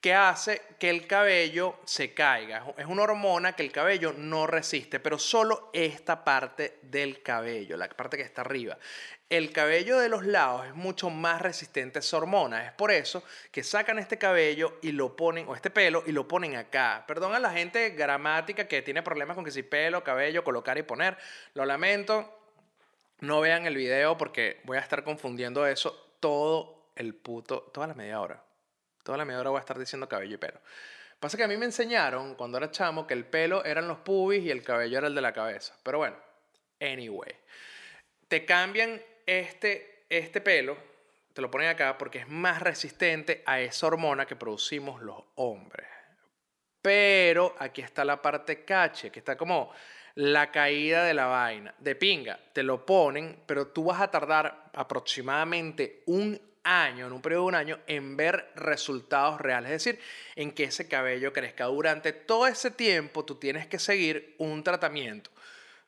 que 0.00 0.14
hace 0.14 0.62
que 0.78 0.88
el 0.88 1.06
cabello 1.06 1.76
se 1.84 2.14
caiga. 2.14 2.64
Es 2.78 2.86
una 2.86 3.02
hormona 3.02 3.54
que 3.54 3.62
el 3.62 3.70
cabello 3.70 4.14
no 4.16 4.46
resiste, 4.46 4.98
pero 4.98 5.18
solo 5.18 5.70
esta 5.72 6.24
parte 6.24 6.78
del 6.82 7.22
cabello, 7.22 7.76
la 7.76 7.88
parte 7.88 8.16
que 8.16 8.22
está 8.22 8.40
arriba. 8.40 8.78
El 9.28 9.52
cabello 9.52 9.98
de 9.98 10.08
los 10.08 10.24
lados 10.24 10.66
es 10.66 10.74
mucho 10.74 11.10
más 11.10 11.40
resistente 11.40 11.98
a 11.98 12.00
esa 12.00 12.16
hormona. 12.16 12.66
Es 12.66 12.72
por 12.72 12.90
eso 12.90 13.22
que 13.52 13.62
sacan 13.62 13.98
este 13.98 14.18
cabello 14.18 14.78
y 14.82 14.90
lo 14.92 15.14
ponen, 15.14 15.46
o 15.48 15.54
este 15.54 15.70
pelo, 15.70 16.02
y 16.06 16.12
lo 16.12 16.26
ponen 16.26 16.56
acá. 16.56 17.04
Perdón 17.06 17.34
a 17.34 17.38
la 17.38 17.52
gente 17.52 17.90
gramática 17.90 18.66
que 18.66 18.82
tiene 18.82 19.02
problemas 19.02 19.36
con 19.36 19.44
que 19.44 19.52
si 19.52 19.62
pelo, 19.62 20.02
cabello, 20.02 20.42
colocar 20.42 20.78
y 20.78 20.82
poner. 20.82 21.16
Lo 21.54 21.64
lamento. 21.64 22.38
No 23.20 23.40
vean 23.40 23.66
el 23.66 23.76
video 23.76 24.16
porque 24.16 24.60
voy 24.64 24.78
a 24.78 24.80
estar 24.80 25.04
confundiendo 25.04 25.66
eso 25.66 26.14
todo 26.20 26.90
el 26.96 27.14
puto, 27.14 27.70
toda 27.72 27.86
la 27.86 27.94
media 27.94 28.18
hora. 28.18 28.42
Toda 29.02 29.18
la 29.18 29.24
media 29.24 29.40
hora 29.40 29.50
voy 29.50 29.58
a 29.58 29.60
estar 29.60 29.78
diciendo 29.78 30.08
cabello 30.08 30.34
y 30.34 30.38
pelo. 30.38 30.60
Pasa 31.18 31.36
que 31.36 31.44
a 31.44 31.48
mí 31.48 31.56
me 31.56 31.66
enseñaron 31.66 32.34
cuando 32.34 32.56
era 32.56 32.70
chamo 32.70 33.06
que 33.06 33.14
el 33.14 33.26
pelo 33.26 33.64
eran 33.64 33.86
los 33.86 33.98
pubis 33.98 34.42
y 34.42 34.50
el 34.50 34.62
cabello 34.62 34.98
era 34.98 35.06
el 35.06 35.14
de 35.14 35.20
la 35.20 35.32
cabeza. 35.32 35.76
Pero 35.82 35.98
bueno, 35.98 36.16
anyway. 36.80 37.34
Te 38.26 38.44
cambian 38.44 39.00
este, 39.26 40.04
este 40.08 40.40
pelo, 40.40 40.78
te 41.34 41.42
lo 41.42 41.50
ponen 41.50 41.68
acá 41.68 41.98
porque 41.98 42.20
es 42.20 42.28
más 42.28 42.62
resistente 42.62 43.42
a 43.44 43.60
esa 43.60 43.86
hormona 43.86 44.24
que 44.26 44.36
producimos 44.36 45.02
los 45.02 45.22
hombres. 45.34 45.88
Pero 46.80 47.54
aquí 47.58 47.82
está 47.82 48.04
la 48.04 48.22
parte 48.22 48.64
cache, 48.64 49.10
que 49.10 49.18
está 49.18 49.36
como 49.36 49.72
la 50.14 50.50
caída 50.50 51.04
de 51.04 51.14
la 51.14 51.26
vaina. 51.26 51.74
De 51.78 51.94
pinga, 51.94 52.38
te 52.52 52.62
lo 52.62 52.86
ponen, 52.86 53.42
pero 53.46 53.68
tú 53.68 53.84
vas 53.84 54.00
a 54.00 54.10
tardar 54.10 54.70
aproximadamente 54.72 56.02
un 56.06 56.40
año, 56.64 57.06
en 57.06 57.12
un 57.12 57.22
periodo 57.22 57.42
de 57.42 57.48
un 57.48 57.54
año, 57.54 57.78
en 57.86 58.16
ver 58.16 58.50
resultados 58.56 59.40
reales. 59.40 59.70
Es 59.70 59.84
decir, 59.84 60.00
en 60.36 60.52
que 60.52 60.64
ese 60.64 60.88
cabello 60.88 61.32
crezca. 61.32 61.64
Durante 61.64 62.12
todo 62.12 62.46
ese 62.46 62.70
tiempo 62.70 63.24
tú 63.24 63.36
tienes 63.36 63.66
que 63.66 63.78
seguir 63.78 64.34
un 64.38 64.62
tratamiento 64.62 65.30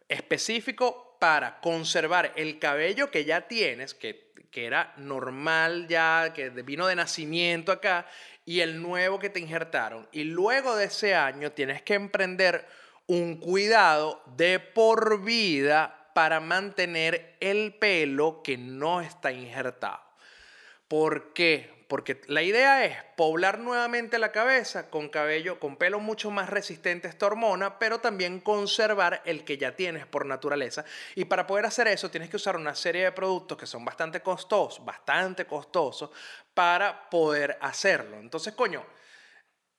específico 0.09 1.17
para 1.19 1.61
conservar 1.61 2.33
el 2.37 2.59
cabello 2.59 3.11
que 3.11 3.25
ya 3.25 3.47
tienes, 3.49 3.95
que, 3.95 4.33
que 4.51 4.67
era 4.67 4.93
normal 4.97 5.87
ya, 5.89 6.33
que 6.35 6.51
vino 6.51 6.87
de 6.87 6.97
nacimiento 6.97 7.73
acá, 7.73 8.07
y 8.45 8.61
el 8.61 8.83
nuevo 8.83 9.19
que 9.19 9.31
te 9.31 9.41
injertaron. 9.41 10.09
Y 10.13 10.25
luego 10.25 10.77
de 10.77 10.87
ese 10.87 11.15
año 11.15 11.53
tienes 11.53 11.83
que 11.83 11.95
emprender 11.95 12.67
un 13.07 13.37
cuidado 13.37 14.23
de 14.37 14.59
por 14.59 15.23
vida 15.23 16.11
para 16.15 16.41
mantener 16.41 17.37
el 17.41 17.75
pelo 17.75 18.43
que 18.43 18.59
no 18.59 19.01
está 19.01 19.33
injertado. 19.33 20.12
¿Por 20.93 21.33
qué? 21.33 21.87
Porque 21.89 22.21
la 22.27 22.43
idea 22.43 22.85
es 22.85 22.99
poblar 23.17 23.59
nuevamente 23.61 24.19
la 24.19 24.31
cabeza 24.31 24.91
con 24.91 25.09
cabello, 25.09 25.59
con 25.59 25.79
pelo 25.79 26.01
mucho 26.01 26.31
más 26.31 26.51
resistente 26.51 27.07
a 27.07 27.11
esta 27.11 27.25
hormona, 27.25 27.79
pero 27.79 28.01
también 28.01 28.41
conservar 28.41 29.23
el 29.25 29.43
que 29.43 29.57
ya 29.57 29.75
tienes 29.75 30.05
por 30.05 30.27
naturaleza. 30.27 30.85
Y 31.15 31.25
para 31.25 31.47
poder 31.47 31.65
hacer 31.65 31.89
eso 31.89 32.11
tienes 32.11 32.29
que 32.29 32.37
usar 32.37 32.57
una 32.57 32.75
serie 32.75 33.05
de 33.05 33.13
productos 33.13 33.57
que 33.57 33.67
son 33.67 33.87
bastante 33.87 34.21
costosos, 34.21 34.85
bastante 34.85 35.47
costosos, 35.47 36.11
para 36.53 37.09
poder 37.09 37.57
hacerlo. 37.63 38.19
Entonces, 38.19 38.53
coño, 38.53 38.85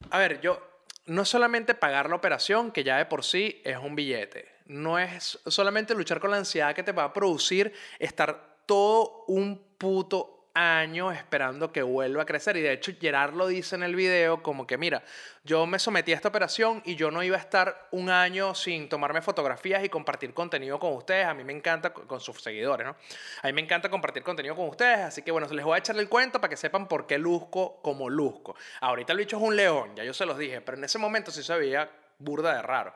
a 0.09 0.17
ver, 0.17 0.41
yo 0.41 0.81
no 1.05 1.25
solamente 1.25 1.75
pagar 1.75 2.09
la 2.09 2.15
operación, 2.15 2.71
que 2.71 2.83
ya 2.83 2.97
de 2.97 3.05
por 3.05 3.23
sí 3.23 3.61
es 3.63 3.77
un 3.77 3.95
billete. 3.95 4.51
No 4.65 4.97
es 4.97 5.37
solamente 5.45 5.93
luchar 5.93 6.19
con 6.19 6.31
la 6.31 6.37
ansiedad 6.37 6.73
que 6.73 6.81
te 6.81 6.91
va 6.91 7.03
a 7.03 7.13
producir 7.13 7.71
estar 7.99 8.63
todo 8.65 9.25
un 9.27 9.75
puto 9.77 10.42
años 10.53 11.15
esperando 11.15 11.71
que 11.71 11.81
vuelva 11.81 12.23
a 12.23 12.25
crecer. 12.25 12.57
Y 12.57 12.61
de 12.61 12.73
hecho, 12.73 12.91
Gerard 12.99 13.33
lo 13.33 13.47
dice 13.47 13.75
en 13.75 13.83
el 13.83 13.95
video 13.95 14.43
como 14.43 14.67
que, 14.67 14.77
mira, 14.77 15.03
yo 15.43 15.65
me 15.65 15.79
sometí 15.79 16.11
a 16.13 16.15
esta 16.15 16.29
operación 16.29 16.81
y 16.85 16.95
yo 16.95 17.11
no 17.11 17.23
iba 17.23 17.37
a 17.37 17.39
estar 17.39 17.87
un 17.91 18.09
año 18.09 18.53
sin 18.53 18.87
tomarme 18.89 19.21
fotografías 19.21 19.83
y 19.83 19.89
compartir 19.89 20.33
contenido 20.33 20.79
con 20.79 20.93
ustedes. 20.93 21.25
A 21.25 21.33
mí 21.33 21.43
me 21.43 21.53
encanta, 21.53 21.91
con 21.93 22.19
sus 22.19 22.41
seguidores, 22.41 22.85
¿no? 22.85 22.95
A 23.41 23.47
mí 23.47 23.53
me 23.53 23.61
encanta 23.61 23.89
compartir 23.89 24.23
contenido 24.23 24.55
con 24.55 24.69
ustedes. 24.69 24.99
Así 24.99 25.21
que 25.21 25.31
bueno, 25.31 25.47
les 25.47 25.65
voy 25.65 25.75
a 25.75 25.79
echarle 25.79 26.01
el 26.01 26.09
cuento 26.09 26.39
para 26.39 26.49
que 26.49 26.57
sepan 26.57 26.87
por 26.87 27.07
qué 27.07 27.17
luzco 27.17 27.81
como 27.81 28.09
luzco. 28.09 28.55
Ahorita 28.81 29.13
el 29.13 29.19
bicho 29.19 29.37
es 29.37 29.43
un 29.43 29.55
león, 29.55 29.95
ya 29.95 30.03
yo 30.03 30.13
se 30.13 30.25
los 30.25 30.37
dije, 30.37 30.61
pero 30.61 30.77
en 30.77 30.83
ese 30.83 30.99
momento 30.99 31.31
sí 31.31 31.43
se 31.43 31.57
veía 31.57 31.89
burda 32.19 32.55
de 32.55 32.61
raro. 32.61 32.93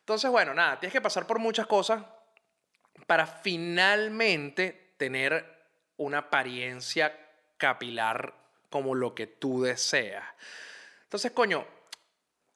Entonces, 0.00 0.30
bueno, 0.30 0.52
nada, 0.54 0.78
tienes 0.80 0.92
que 0.92 1.00
pasar 1.00 1.26
por 1.26 1.38
muchas 1.38 1.66
cosas 1.66 2.02
para 3.06 3.26
finalmente 3.26 4.94
tener 4.96 5.53
una 5.96 6.18
apariencia 6.18 7.16
capilar 7.56 8.34
como 8.70 8.94
lo 8.94 9.14
que 9.14 9.26
tú 9.26 9.62
deseas. 9.62 10.24
Entonces, 11.04 11.32
coño, 11.32 11.66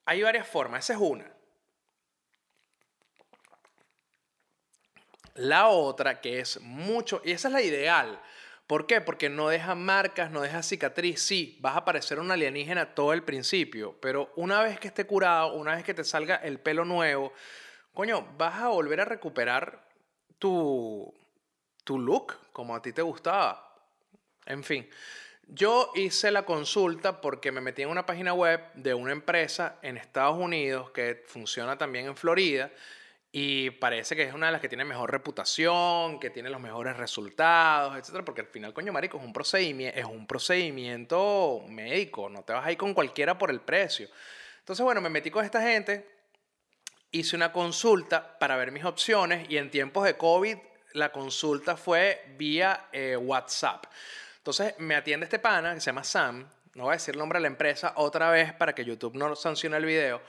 hay 0.05 0.22
varias 0.22 0.48
formas. 0.48 0.85
Esa 0.85 0.94
es 0.94 1.01
una. 1.01 1.31
La 5.35 5.68
otra, 5.68 6.20
que 6.20 6.40
es 6.40 6.61
mucho, 6.62 7.22
y 7.24 7.31
esa 7.31 7.48
es 7.48 7.55
la 7.55 7.62
ideal. 7.62 8.20
¿Por 8.66 8.87
qué? 8.87 9.01
Porque 9.01 9.31
no 9.31 9.48
deja 9.48 9.74
marcas, 9.74 10.31
no 10.31 10.42
deja 10.42 10.62
cicatriz. 10.62 11.22
Sí, 11.22 11.57
vas 11.61 11.77
a 11.77 11.85
parecer 11.85 12.18
un 12.18 12.31
alienígena 12.31 12.94
todo 12.94 13.12
el 13.12 13.22
principio, 13.22 13.96
pero 14.01 14.33
una 14.37 14.61
vez 14.61 14.81
que 14.81 14.88
esté 14.88 15.07
curado, 15.07 15.55
una 15.55 15.77
vez 15.77 15.85
que 15.85 15.94
te 15.94 16.05
salga 16.05 16.37
el 16.37 16.59
pelo 16.59 16.85
nuevo, 16.85 17.33
coño, 17.94 18.35
vas 18.37 18.61
a 18.61 18.68
volver 18.68 19.01
a 19.01 19.05
recuperar 19.05 19.88
tu, 20.38 21.14
tu 21.88 21.98
look 21.98 22.35
como 22.53 22.77
a 22.77 22.83
ti 22.83 22.92
te 22.92 23.01
gustaba. 23.01 23.74
En 24.44 24.62
fin, 24.62 24.87
yo 25.46 25.90
hice 25.94 26.31
la 26.31 26.44
consulta 26.44 27.22
porque 27.22 27.51
me 27.51 27.62
metí 27.62 27.81
en 27.81 27.88
una 27.88 28.05
página 28.05 28.35
web 28.35 28.61
de 28.74 28.92
una 28.92 29.12
empresa 29.12 29.79
en 29.81 29.96
Estados 29.96 30.37
Unidos 30.37 30.90
que 30.90 31.24
funciona 31.27 31.79
también 31.79 32.05
en 32.05 32.14
Florida 32.14 32.70
y 33.33 33.70
parece 33.70 34.14
que 34.14 34.24
es 34.24 34.35
una 34.35 34.46
de 34.46 34.53
las 34.53 34.61
que 34.61 34.68
tiene 34.68 34.85
mejor 34.85 35.11
reputación, 35.11 36.20
que 36.20 36.29
tiene 36.29 36.51
los 36.51 36.61
mejores 36.61 36.94
resultados, 36.98 37.96
etcétera, 37.96 38.22
porque 38.22 38.42
al 38.42 38.48
final, 38.48 38.74
coño 38.74 38.92
marico, 38.92 39.16
es 39.16 39.24
un 39.24 39.33
procedimiento, 39.33 39.98
es 39.98 40.05
un 40.05 40.27
procedimiento 40.27 41.64
médico, 41.70 42.29
no 42.29 42.42
te 42.42 42.53
vas 42.53 42.66
a 42.66 42.72
ir 42.72 42.77
con 42.77 42.92
cualquiera 42.92 43.38
por 43.38 43.51
el 43.51 43.62
precio. 43.62 44.11
Entonces, 44.59 44.85
bueno, 44.85 45.01
me 45.01 45.09
metí 45.09 45.31
con 45.31 45.42
esta 45.42 45.62
gente, 45.62 46.07
hice 47.12 47.35
una 47.35 47.51
consulta 47.51 48.38
para 48.38 48.57
ver 48.57 48.72
mis 48.72 48.85
opciones 48.85 49.48
y 49.48 49.57
en 49.57 49.70
tiempos 49.70 50.05
de 50.05 50.18
COVID 50.18 50.59
la 50.98 51.11
consulta 51.11 51.76
fue 51.76 52.34
vía 52.37 52.88
eh, 52.92 53.16
WhatsApp. 53.16 53.87
Entonces 54.37 54.74
me 54.78 54.94
atiende 54.94 55.24
este 55.24 55.38
pana 55.38 55.74
que 55.74 55.80
se 55.80 55.87
llama 55.87 56.04
Sam, 56.04 56.46
no 56.74 56.84
voy 56.84 56.92
a 56.92 56.96
decir 56.96 57.14
el 57.14 57.18
nombre 57.18 57.38
de 57.38 57.42
la 57.42 57.48
empresa 57.48 57.94
otra 57.96 58.30
vez 58.30 58.52
para 58.52 58.74
que 58.74 58.84
YouTube 58.84 59.16
no 59.16 59.34
sancione 59.34 59.76
el 59.76 59.84
video, 59.84 60.22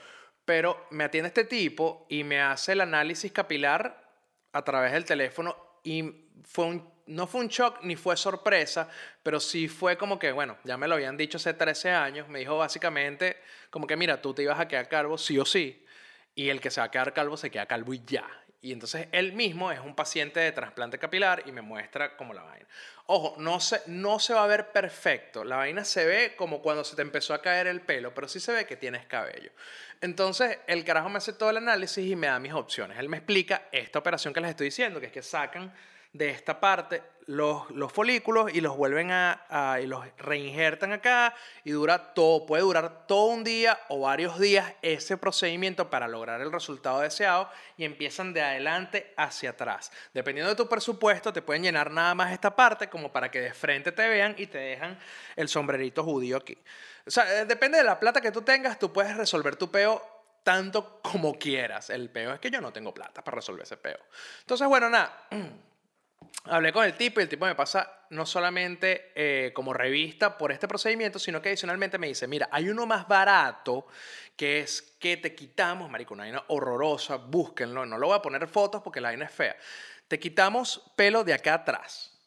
pero 0.44 0.86
me 0.90 1.04
atiende 1.04 1.28
este 1.28 1.44
tipo 1.44 2.06
y 2.08 2.24
me 2.24 2.40
hace 2.40 2.72
el 2.72 2.80
análisis 2.80 3.30
capilar 3.30 4.10
a 4.52 4.62
través 4.62 4.92
del 4.92 5.04
teléfono 5.04 5.56
y 5.84 6.26
fue 6.44 6.82
no 7.10 7.26
fue 7.26 7.40
un 7.40 7.48
shock 7.48 7.82
ni 7.82 7.96
fue 7.96 8.16
sorpresa, 8.16 8.88
pero 9.22 9.40
sí 9.40 9.66
fue 9.68 9.98
como 9.98 10.18
que, 10.18 10.30
bueno, 10.30 10.56
ya 10.64 10.76
me 10.76 10.86
lo 10.86 10.94
habían 10.94 11.16
dicho 11.16 11.38
hace 11.38 11.54
13 11.54 11.90
años, 11.90 12.28
me 12.28 12.38
dijo 12.38 12.56
básicamente 12.56 13.36
como 13.70 13.86
que, 13.86 13.96
mira, 13.96 14.22
tú 14.22 14.32
te 14.32 14.42
ibas 14.42 14.60
a 14.60 14.68
quedar 14.68 14.88
calvo 14.88 15.18
sí 15.18 15.36
o 15.38 15.44
sí, 15.44 15.84
y 16.36 16.48
el 16.48 16.60
que 16.60 16.70
se 16.70 16.80
va 16.80 16.86
a 16.86 16.90
quedar 16.90 17.12
calvo 17.12 17.36
se 17.36 17.50
queda 17.50 17.66
calvo 17.66 17.92
y 17.94 18.02
ya. 18.06 18.26
Y 18.62 18.72
entonces 18.72 19.08
él 19.12 19.32
mismo 19.32 19.72
es 19.72 19.80
un 19.80 19.94
paciente 19.94 20.38
de 20.38 20.52
trasplante 20.52 20.98
capilar 20.98 21.42
y 21.46 21.52
me 21.52 21.62
muestra 21.62 22.16
como 22.16 22.34
la 22.34 22.42
vaina. 22.42 22.66
Ojo, 23.06 23.34
no 23.38 23.58
se, 23.58 23.80
no 23.86 24.18
se 24.18 24.34
va 24.34 24.44
a 24.44 24.46
ver 24.46 24.70
perfecto. 24.70 25.44
La 25.44 25.56
vaina 25.56 25.82
se 25.84 26.04
ve 26.04 26.34
como 26.36 26.60
cuando 26.60 26.84
se 26.84 26.94
te 26.94 27.02
empezó 27.02 27.32
a 27.32 27.40
caer 27.40 27.66
el 27.66 27.80
pelo, 27.80 28.12
pero 28.12 28.28
sí 28.28 28.38
se 28.38 28.52
ve 28.52 28.66
que 28.66 28.76
tienes 28.76 29.06
cabello. 29.06 29.50
Entonces 30.02 30.58
el 30.66 30.84
carajo 30.84 31.08
me 31.08 31.18
hace 31.18 31.32
todo 31.32 31.50
el 31.50 31.56
análisis 31.56 32.04
y 32.06 32.16
me 32.16 32.26
da 32.26 32.38
mis 32.38 32.52
opciones. 32.52 32.98
Él 32.98 33.08
me 33.08 33.16
explica 33.16 33.62
esta 33.72 33.98
operación 33.98 34.34
que 34.34 34.40
les 34.40 34.50
estoy 34.50 34.66
diciendo, 34.66 35.00
que 35.00 35.06
es 35.06 35.12
que 35.12 35.22
sacan 35.22 35.72
de 36.12 36.30
esta 36.30 36.60
parte 36.60 37.02
los, 37.30 37.70
los 37.70 37.92
folículos 37.92 38.52
y 38.52 38.60
los 38.60 38.76
vuelven 38.76 39.12
a, 39.12 39.78
y 39.80 39.86
los 39.86 40.04
reinjertan 40.18 40.92
acá 40.92 41.32
y 41.62 41.70
dura 41.70 42.12
todo, 42.12 42.44
puede 42.44 42.62
durar 42.62 43.06
todo 43.06 43.26
un 43.26 43.44
día 43.44 43.78
o 43.88 44.00
varios 44.00 44.40
días 44.40 44.72
ese 44.82 45.16
procedimiento 45.16 45.88
para 45.90 46.08
lograr 46.08 46.40
el 46.40 46.50
resultado 46.50 46.98
deseado 47.00 47.48
y 47.76 47.84
empiezan 47.84 48.32
de 48.32 48.42
adelante 48.42 49.14
hacia 49.16 49.50
atrás. 49.50 49.92
Dependiendo 50.12 50.50
de 50.50 50.56
tu 50.56 50.68
presupuesto, 50.68 51.32
te 51.32 51.40
pueden 51.40 51.62
llenar 51.62 51.92
nada 51.92 52.16
más 52.16 52.32
esta 52.32 52.56
parte 52.56 52.88
como 52.88 53.12
para 53.12 53.30
que 53.30 53.40
de 53.40 53.54
frente 53.54 53.92
te 53.92 54.08
vean 54.08 54.34
y 54.36 54.48
te 54.48 54.58
dejan 54.58 54.98
el 55.36 55.48
sombrerito 55.48 56.02
judío 56.02 56.38
aquí. 56.38 56.58
O 57.06 57.10
sea, 57.12 57.42
eh, 57.42 57.44
depende 57.44 57.78
de 57.78 57.84
la 57.84 58.00
plata 58.00 58.20
que 58.20 58.32
tú 58.32 58.42
tengas, 58.42 58.76
tú 58.76 58.92
puedes 58.92 59.16
resolver 59.16 59.54
tu 59.54 59.70
peo 59.70 60.02
tanto 60.42 61.00
como 61.00 61.38
quieras. 61.38 61.90
El 61.90 62.10
peo 62.10 62.34
es 62.34 62.40
que 62.40 62.50
yo 62.50 62.60
no 62.60 62.72
tengo 62.72 62.92
plata 62.92 63.22
para 63.22 63.36
resolver 63.36 63.62
ese 63.62 63.76
peo. 63.76 63.98
Entonces, 64.40 64.66
bueno, 64.66 64.90
nada. 64.90 65.28
hablé 66.44 66.72
con 66.72 66.84
el 66.84 66.94
tipo 66.94 67.20
y 67.20 67.24
el 67.24 67.28
tipo 67.28 67.46
me 67.46 67.54
pasa 67.54 68.06
no 68.10 68.26
solamente 68.26 69.12
eh, 69.14 69.52
como 69.52 69.72
revista 69.72 70.36
por 70.36 70.52
este 70.52 70.66
procedimiento, 70.66 71.18
sino 71.18 71.40
que 71.40 71.50
adicionalmente 71.50 71.98
me 71.98 72.08
dice, 72.08 72.26
mira, 72.26 72.48
hay 72.50 72.68
uno 72.68 72.86
más 72.86 73.06
barato 73.06 73.86
que 74.36 74.60
es 74.60 74.96
que 74.98 75.16
te 75.16 75.34
quitamos, 75.34 75.90
marico, 75.90 76.14
una 76.14 76.24
vaina 76.24 76.44
horrorosa, 76.48 77.16
búsquenlo, 77.16 77.86
no 77.86 77.98
lo 77.98 78.08
voy 78.08 78.16
a 78.16 78.22
poner 78.22 78.46
fotos 78.48 78.82
porque 78.82 79.00
la 79.00 79.10
vaina 79.10 79.26
es 79.26 79.32
fea. 79.32 79.56
Te 80.08 80.18
quitamos 80.18 80.90
pelo 80.96 81.22
de 81.22 81.34
acá 81.34 81.54
atrás, 81.54 82.18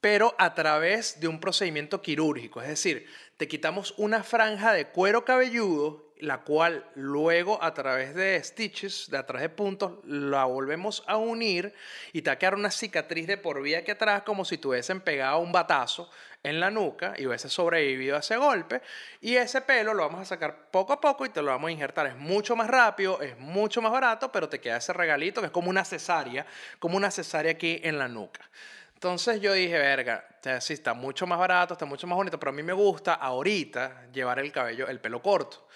pero 0.00 0.34
a 0.38 0.54
través 0.54 1.18
de 1.18 1.28
un 1.28 1.40
procedimiento 1.40 2.02
quirúrgico, 2.02 2.60
es 2.60 2.68
decir, 2.68 3.08
te 3.36 3.48
quitamos 3.48 3.94
una 3.96 4.22
franja 4.22 4.72
de 4.72 4.88
cuero 4.88 5.24
cabelludo 5.24 6.05
la 6.20 6.38
cual 6.38 6.84
luego 6.94 7.62
a 7.62 7.74
través 7.74 8.14
de 8.14 8.42
stitches, 8.42 9.10
de 9.10 9.18
a 9.18 9.26
través 9.26 9.42
de 9.42 9.48
puntos, 9.50 9.92
la 10.04 10.44
volvemos 10.44 11.02
a 11.06 11.16
unir 11.16 11.74
y 12.12 12.22
te 12.22 12.30
va 12.30 12.34
a 12.34 12.38
quedar 12.38 12.54
una 12.54 12.70
cicatriz 12.70 13.26
de 13.26 13.36
por 13.36 13.62
vida 13.62 13.78
aquí 13.78 13.90
atrás 13.90 14.22
como 14.22 14.44
si 14.44 14.58
tuviesen 14.58 15.00
pegado 15.00 15.38
un 15.38 15.52
batazo 15.52 16.10
en 16.42 16.60
la 16.60 16.70
nuca 16.70 17.14
y 17.18 17.26
hubiese 17.26 17.48
sobrevivido 17.48 18.16
a 18.16 18.20
ese 18.20 18.36
golpe. 18.36 18.80
Y 19.20 19.36
ese 19.36 19.60
pelo 19.60 19.92
lo 19.94 20.04
vamos 20.04 20.20
a 20.20 20.24
sacar 20.24 20.70
poco 20.70 20.92
a 20.92 21.00
poco 21.00 21.26
y 21.26 21.28
te 21.28 21.42
lo 21.42 21.50
vamos 21.50 21.68
a 21.68 21.72
injertar. 21.72 22.06
Es 22.06 22.16
mucho 22.16 22.56
más 22.56 22.68
rápido, 22.68 23.20
es 23.20 23.38
mucho 23.38 23.82
más 23.82 23.92
barato, 23.92 24.30
pero 24.30 24.48
te 24.48 24.60
queda 24.60 24.76
ese 24.76 24.92
regalito 24.92 25.40
que 25.40 25.46
es 25.46 25.52
como 25.52 25.70
una 25.70 25.84
cesárea, 25.84 26.46
como 26.78 26.96
una 26.96 27.10
cesárea 27.10 27.52
aquí 27.52 27.80
en 27.82 27.98
la 27.98 28.08
nuca. 28.08 28.48
Entonces 28.94 29.40
yo 29.42 29.52
dije, 29.52 29.76
verga, 29.76 30.26
sí, 30.60 30.72
está 30.72 30.94
mucho 30.94 31.26
más 31.26 31.38
barato, 31.38 31.74
está 31.74 31.84
mucho 31.84 32.06
más 32.06 32.16
bonito, 32.16 32.38
pero 32.38 32.50
a 32.50 32.54
mí 32.54 32.62
me 32.62 32.72
gusta 32.72 33.14
ahorita 33.14 34.06
llevar 34.10 34.38
el 34.38 34.50
cabello, 34.50 34.88
el 34.88 35.00
pelo 35.00 35.20
corto. 35.20 35.66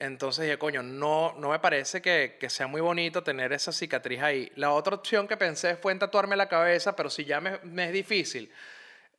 Entonces 0.00 0.46
dije, 0.46 0.58
coño, 0.58 0.82
no, 0.82 1.34
no 1.36 1.50
me 1.50 1.58
parece 1.58 2.00
que, 2.00 2.38
sea 2.48 2.66
muy 2.66 2.80
bonito 2.80 3.22
tener 3.22 3.52
esa 3.52 3.70
cicatriz 3.70 4.22
ahí. 4.22 4.50
La 4.56 4.72
otra 4.72 4.94
opción 4.96 5.28
que 5.28 5.36
pensé 5.36 5.76
fue 5.76 5.92
en 5.92 5.98
tatuarme 5.98 6.36
la 6.36 6.48
cabeza, 6.48 6.96
pero 6.96 7.10
si 7.10 7.26
ya 7.26 7.38
me, 7.38 7.84
es 7.84 7.92
difícil 7.92 8.50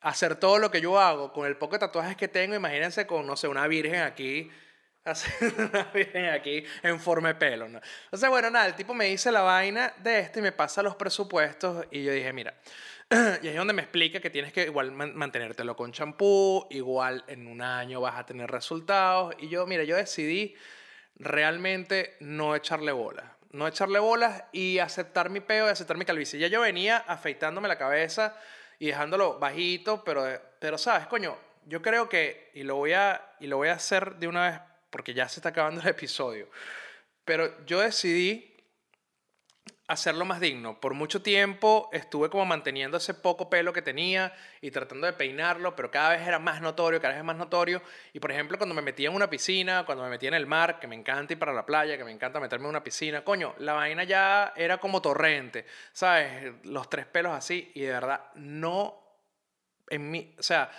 hacer 0.01 0.37
todo 0.37 0.57
lo 0.57 0.71
que 0.71 0.81
yo 0.81 0.99
hago 0.99 1.31
con 1.31 1.45
el 1.45 1.55
poco 1.55 1.73
de 1.73 1.79
tatuajes 1.79 2.17
que 2.17 2.27
tengo, 2.27 2.55
imagínense 2.55 3.05
con, 3.05 3.27
no 3.27 3.37
sé, 3.37 3.47
una 3.47 3.67
virgen 3.67 4.01
aquí, 4.01 4.49
hacer 5.05 5.53
una 5.55 5.83
virgen 5.93 6.25
aquí 6.29 6.65
en 6.81 6.99
forma 6.99 7.27
de 7.27 7.35
pelo. 7.35 7.69
¿no? 7.69 7.79
Entonces, 8.05 8.29
bueno, 8.31 8.49
nada, 8.49 8.65
el 8.65 8.73
tipo 8.73 8.95
me 8.95 9.05
dice 9.05 9.31
la 9.31 9.41
vaina 9.41 9.93
de 9.99 10.19
esto 10.19 10.39
y 10.39 10.41
me 10.41 10.51
pasa 10.51 10.81
los 10.81 10.95
presupuestos 10.95 11.85
y 11.91 12.03
yo 12.03 12.11
dije, 12.11 12.33
mira, 12.33 12.55
y 13.41 13.47
ahí 13.47 13.49
es 13.49 13.57
donde 13.57 13.73
me 13.73 13.81
explica 13.81 14.21
que 14.21 14.29
tienes 14.29 14.53
que 14.53 14.63
igual 14.63 14.93
mantenértelo 14.93 15.75
con 15.75 15.91
champú, 15.91 16.65
igual 16.69 17.25
en 17.27 17.45
un 17.45 17.61
año 17.61 17.99
vas 17.99 18.17
a 18.17 18.25
tener 18.25 18.49
resultados. 18.49 19.35
Y 19.39 19.49
yo, 19.49 19.67
mira, 19.67 19.83
yo 19.83 19.97
decidí 19.97 20.55
realmente 21.17 22.15
no 22.21 22.55
echarle 22.55 22.93
bolas. 22.93 23.25
No 23.51 23.67
echarle 23.67 23.99
bolas 23.99 24.45
y 24.53 24.79
aceptar 24.79 25.29
mi 25.29 25.41
peo 25.41 25.67
y 25.67 25.69
aceptar 25.69 25.97
mi 25.97 26.05
calvicie. 26.05 26.39
Ya 26.39 26.47
yo 26.47 26.61
venía 26.61 26.97
afeitándome 26.99 27.67
la 27.67 27.77
cabeza 27.77 28.37
y 28.79 28.87
dejándolo 28.87 29.39
bajito, 29.39 30.05
pero, 30.05 30.25
pero 30.59 30.77
sabes, 30.77 31.05
coño, 31.07 31.37
yo 31.65 31.81
creo 31.81 32.07
que, 32.07 32.49
y 32.53 32.63
lo 32.63 32.77
voy 32.77 32.93
a, 32.93 33.35
y 33.41 33.47
lo 33.47 33.57
voy 33.57 33.67
a 33.67 33.73
hacer 33.73 34.15
de 34.15 34.29
una 34.29 34.49
vez 34.49 34.59
porque 34.89 35.13
ya 35.13 35.27
se 35.27 35.39
está 35.39 35.49
acabando 35.49 35.81
el 35.81 35.87
episodio, 35.87 36.47
pero 37.25 37.65
yo 37.65 37.81
decidí 37.81 38.50
hacerlo 39.91 40.23
más 40.23 40.39
digno. 40.39 40.79
Por 40.79 40.93
mucho 40.93 41.21
tiempo 41.21 41.89
estuve 41.91 42.29
como 42.29 42.45
manteniendo 42.45 42.97
ese 42.97 43.13
poco 43.13 43.49
pelo 43.49 43.73
que 43.73 43.81
tenía 43.81 44.33
y 44.61 44.71
tratando 44.71 45.05
de 45.05 45.13
peinarlo, 45.13 45.75
pero 45.75 45.91
cada 45.91 46.11
vez 46.11 46.25
era 46.25 46.39
más 46.39 46.61
notorio, 46.61 47.01
cada 47.01 47.13
vez 47.13 47.23
más 47.23 47.35
notorio. 47.35 47.81
Y 48.13 48.19
por 48.19 48.31
ejemplo, 48.31 48.57
cuando 48.57 48.73
me 48.73 48.81
metía 48.81 49.09
en 49.09 49.15
una 49.15 49.29
piscina, 49.29 49.85
cuando 49.85 50.05
me 50.05 50.09
metía 50.09 50.29
en 50.29 50.35
el 50.35 50.47
mar, 50.47 50.79
que 50.79 50.87
me 50.87 50.95
encanta 50.95 51.33
ir 51.33 51.39
para 51.39 51.51
la 51.51 51.65
playa, 51.65 51.97
que 51.97 52.05
me 52.05 52.11
encanta 52.11 52.39
meterme 52.39 52.65
en 52.65 52.69
una 52.69 52.83
piscina, 52.83 53.23
coño, 53.23 53.53
la 53.59 53.73
vaina 53.73 54.05
ya 54.05 54.53
era 54.55 54.77
como 54.77 55.01
torrente, 55.01 55.65
¿sabes? 55.91 56.53
Los 56.63 56.89
tres 56.89 57.05
pelos 57.05 57.33
así 57.33 57.71
y 57.75 57.81
de 57.81 57.91
verdad 57.91 58.21
no 58.35 58.97
en 59.89 60.09
mí, 60.09 60.33
o 60.39 60.43
sea, 60.43 60.71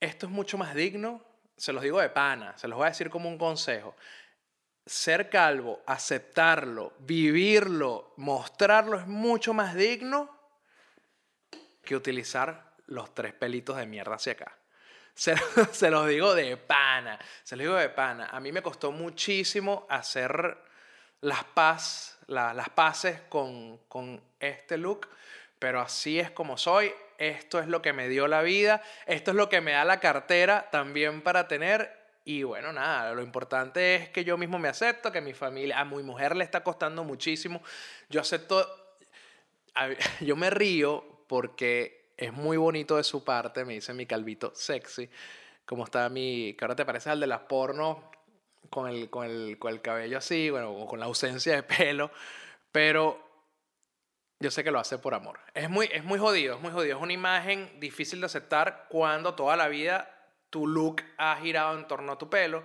esto 0.00 0.26
es 0.26 0.32
mucho 0.32 0.58
más 0.58 0.74
digno, 0.74 1.22
se 1.56 1.72
los 1.72 1.82
digo 1.82 2.00
de 2.00 2.08
pana, 2.08 2.58
se 2.58 2.66
los 2.66 2.76
voy 2.76 2.86
a 2.86 2.90
decir 2.90 3.08
como 3.08 3.28
un 3.28 3.38
consejo 3.38 3.94
ser 4.88 5.28
calvo, 5.28 5.82
aceptarlo, 5.86 6.94
vivirlo, 7.00 8.14
mostrarlo 8.16 8.98
es 8.98 9.06
mucho 9.06 9.52
más 9.52 9.74
digno 9.74 10.34
que 11.84 11.94
utilizar 11.94 12.74
los 12.86 13.14
tres 13.14 13.34
pelitos 13.34 13.76
de 13.76 13.86
mierda 13.86 14.14
hacia 14.14 14.32
acá. 14.32 14.56
Se, 15.14 15.90
los 15.90 16.06
digo 16.06 16.32
de 16.34 16.56
pana, 16.56 17.18
se 17.42 17.56
los 17.56 17.64
digo 17.64 17.74
de 17.74 17.88
pana. 17.88 18.28
A 18.30 18.38
mí 18.38 18.52
me 18.52 18.62
costó 18.62 18.92
muchísimo 18.92 19.84
hacer 19.90 20.56
las, 21.22 21.42
paz, 21.42 22.20
las 22.28 22.68
paces 22.68 23.22
con, 23.28 23.78
con 23.88 24.22
este 24.38 24.78
look, 24.78 25.08
pero 25.58 25.80
así 25.80 26.20
es 26.20 26.30
como 26.30 26.56
soy. 26.56 26.94
Esto 27.18 27.58
es 27.58 27.66
lo 27.66 27.82
que 27.82 27.92
me 27.92 28.08
dio 28.08 28.28
la 28.28 28.42
vida, 28.42 28.80
esto 29.06 29.32
es 29.32 29.36
lo 29.36 29.48
que 29.48 29.60
me 29.60 29.72
da 29.72 29.84
la 29.84 29.98
cartera 29.98 30.68
también 30.70 31.20
para 31.20 31.48
tener 31.48 31.97
y 32.28 32.42
bueno, 32.42 32.74
nada, 32.74 33.14
lo 33.14 33.22
importante 33.22 33.94
es 33.94 34.10
que 34.10 34.22
yo 34.22 34.36
mismo 34.36 34.58
me 34.58 34.68
acepto, 34.68 35.10
que 35.10 35.22
mi 35.22 35.32
familia, 35.32 35.80
a 35.80 35.86
mi 35.86 36.02
mujer 36.02 36.36
le 36.36 36.44
está 36.44 36.62
costando 36.62 37.02
muchísimo. 37.02 37.62
Yo 38.10 38.20
acepto, 38.20 38.68
yo 40.20 40.36
me 40.36 40.50
río 40.50 41.24
porque 41.26 42.12
es 42.18 42.30
muy 42.34 42.58
bonito 42.58 42.98
de 42.98 43.04
su 43.04 43.24
parte, 43.24 43.64
me 43.64 43.72
dice 43.72 43.94
mi 43.94 44.04
calvito 44.04 44.52
sexy, 44.54 45.08
como 45.64 45.84
está 45.84 46.10
mi, 46.10 46.52
que 46.52 46.66
ahora 46.66 46.76
te 46.76 46.84
parece 46.84 47.08
al 47.08 47.18
de 47.18 47.28
las 47.28 47.40
porno, 47.40 48.10
con 48.68 48.90
el, 48.90 49.08
con 49.08 49.24
el, 49.24 49.58
con 49.58 49.72
el 49.72 49.80
cabello 49.80 50.18
así, 50.18 50.50
bueno, 50.50 50.84
con 50.84 51.00
la 51.00 51.06
ausencia 51.06 51.54
de 51.54 51.62
pelo, 51.62 52.10
pero 52.70 53.26
yo 54.38 54.50
sé 54.50 54.62
que 54.62 54.70
lo 54.70 54.78
hace 54.78 54.98
por 54.98 55.14
amor. 55.14 55.40
Es 55.54 55.70
muy, 55.70 55.88
es 55.90 56.04
muy 56.04 56.18
jodido, 56.18 56.56
es 56.56 56.60
muy 56.60 56.72
jodido. 56.72 56.98
Es 56.98 57.02
una 57.02 57.14
imagen 57.14 57.80
difícil 57.80 58.20
de 58.20 58.26
aceptar 58.26 58.84
cuando 58.90 59.34
toda 59.34 59.56
la 59.56 59.68
vida 59.68 60.14
tu 60.50 60.66
look 60.66 61.02
ha 61.16 61.36
girado 61.36 61.78
en 61.78 61.86
torno 61.86 62.12
a 62.12 62.18
tu 62.18 62.28
pelo. 62.28 62.64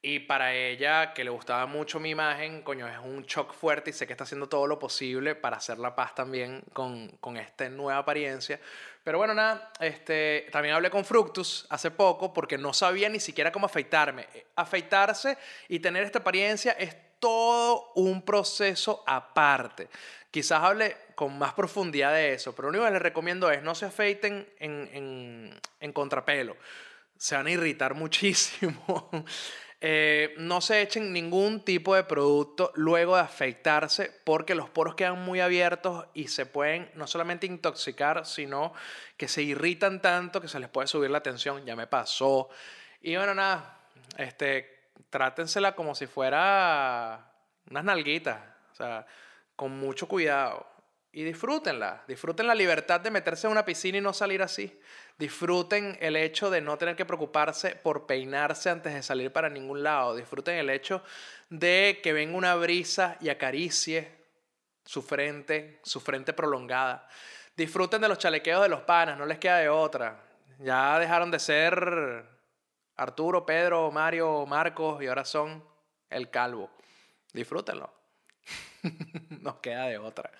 Y 0.00 0.20
para 0.20 0.54
ella, 0.54 1.12
que 1.12 1.24
le 1.24 1.30
gustaba 1.30 1.66
mucho 1.66 1.98
mi 1.98 2.10
imagen, 2.10 2.62
coño, 2.62 2.86
es 2.86 2.98
un 2.98 3.24
shock 3.24 3.52
fuerte 3.52 3.90
y 3.90 3.92
sé 3.92 4.06
que 4.06 4.12
está 4.12 4.22
haciendo 4.22 4.48
todo 4.48 4.68
lo 4.68 4.78
posible 4.78 5.34
para 5.34 5.56
hacer 5.56 5.78
la 5.78 5.96
paz 5.96 6.14
también 6.14 6.62
con, 6.72 7.08
con 7.18 7.36
esta 7.36 7.68
nueva 7.68 7.98
apariencia. 7.98 8.60
Pero 9.02 9.18
bueno, 9.18 9.34
nada, 9.34 9.72
este, 9.80 10.46
también 10.52 10.76
hablé 10.76 10.88
con 10.88 11.04
Fructus 11.04 11.66
hace 11.68 11.90
poco 11.90 12.32
porque 12.32 12.56
no 12.56 12.72
sabía 12.72 13.08
ni 13.08 13.18
siquiera 13.18 13.50
cómo 13.50 13.66
afeitarme. 13.66 14.28
Afeitarse 14.54 15.36
y 15.68 15.80
tener 15.80 16.04
esta 16.04 16.20
apariencia 16.20 16.72
es 16.72 16.96
todo 17.18 17.90
un 17.96 18.22
proceso 18.22 19.02
aparte. 19.04 19.88
Quizás 20.30 20.62
hable 20.62 20.96
con 21.16 21.36
más 21.36 21.54
profundidad 21.54 22.12
de 22.12 22.34
eso, 22.34 22.54
pero 22.54 22.68
lo 22.68 22.78
único 22.78 22.84
que 22.84 22.92
les 22.92 23.02
recomiendo 23.02 23.50
es 23.50 23.64
no 23.64 23.74
se 23.74 23.86
afeiten 23.86 24.48
en, 24.60 24.88
en, 24.92 25.60
en 25.80 25.92
contrapelo 25.92 26.56
se 27.18 27.34
van 27.36 27.46
a 27.46 27.50
irritar 27.50 27.94
muchísimo. 27.94 29.10
Eh, 29.80 30.34
no 30.38 30.60
se 30.60 30.82
echen 30.82 31.12
ningún 31.12 31.64
tipo 31.64 31.94
de 31.94 32.02
producto 32.02 32.72
luego 32.74 33.14
de 33.14 33.22
afeitarse 33.22 34.10
porque 34.24 34.56
los 34.56 34.68
poros 34.68 34.96
quedan 34.96 35.24
muy 35.24 35.38
abiertos 35.38 36.06
y 36.14 36.26
se 36.26 36.46
pueden 36.46 36.90
no 36.94 37.06
solamente 37.06 37.46
intoxicar, 37.46 38.26
sino 38.26 38.72
que 39.16 39.28
se 39.28 39.42
irritan 39.42 40.02
tanto 40.02 40.40
que 40.40 40.48
se 40.48 40.58
les 40.58 40.68
puede 40.68 40.88
subir 40.88 41.10
la 41.10 41.22
tensión. 41.22 41.64
Ya 41.64 41.76
me 41.76 41.86
pasó. 41.86 42.48
Y 43.02 43.14
bueno, 43.14 43.36
nada, 43.36 43.78
este, 44.16 44.90
trátensela 45.10 45.76
como 45.76 45.94
si 45.94 46.08
fuera 46.08 47.30
unas 47.70 47.84
nalguitas. 47.84 48.40
O 48.72 48.74
sea, 48.74 49.06
con 49.54 49.78
mucho 49.78 50.08
cuidado 50.08 50.66
y 51.18 51.24
disfrútenla. 51.24 52.04
Disfruten 52.06 52.46
la 52.46 52.54
libertad 52.54 53.00
de 53.00 53.10
meterse 53.10 53.48
en 53.48 53.50
una 53.50 53.64
piscina 53.64 53.98
y 53.98 54.00
no 54.00 54.12
salir 54.12 54.40
así. 54.40 54.80
Disfruten 55.18 55.98
el 56.00 56.14
hecho 56.14 56.48
de 56.48 56.60
no 56.60 56.78
tener 56.78 56.94
que 56.94 57.04
preocuparse 57.04 57.74
por 57.74 58.06
peinarse 58.06 58.70
antes 58.70 58.94
de 58.94 59.02
salir 59.02 59.32
para 59.32 59.50
ningún 59.50 59.82
lado. 59.82 60.14
Disfruten 60.14 60.54
el 60.54 60.70
hecho 60.70 61.02
de 61.50 61.98
que 62.04 62.12
venga 62.12 62.38
una 62.38 62.54
brisa 62.54 63.16
y 63.20 63.30
acaricie 63.30 64.08
su 64.84 65.02
frente, 65.02 65.80
su 65.82 65.98
frente 65.98 66.32
prolongada. 66.32 67.08
Disfruten 67.56 68.00
de 68.00 68.06
los 68.06 68.18
chalequeos 68.18 68.62
de 68.62 68.68
los 68.68 68.82
panas, 68.82 69.18
no 69.18 69.26
les 69.26 69.40
queda 69.40 69.58
de 69.58 69.68
otra. 69.68 70.22
Ya 70.60 71.00
dejaron 71.00 71.32
de 71.32 71.40
ser 71.40 72.26
Arturo, 72.94 73.44
Pedro, 73.44 73.90
Mario, 73.90 74.46
Marcos 74.46 75.02
y 75.02 75.08
ahora 75.08 75.24
son 75.24 75.64
el 76.10 76.30
calvo. 76.30 76.70
Disfrútenlo. 77.32 77.92
Nos 79.40 79.56
queda 79.56 79.86
de 79.86 79.98
otra. 79.98 80.30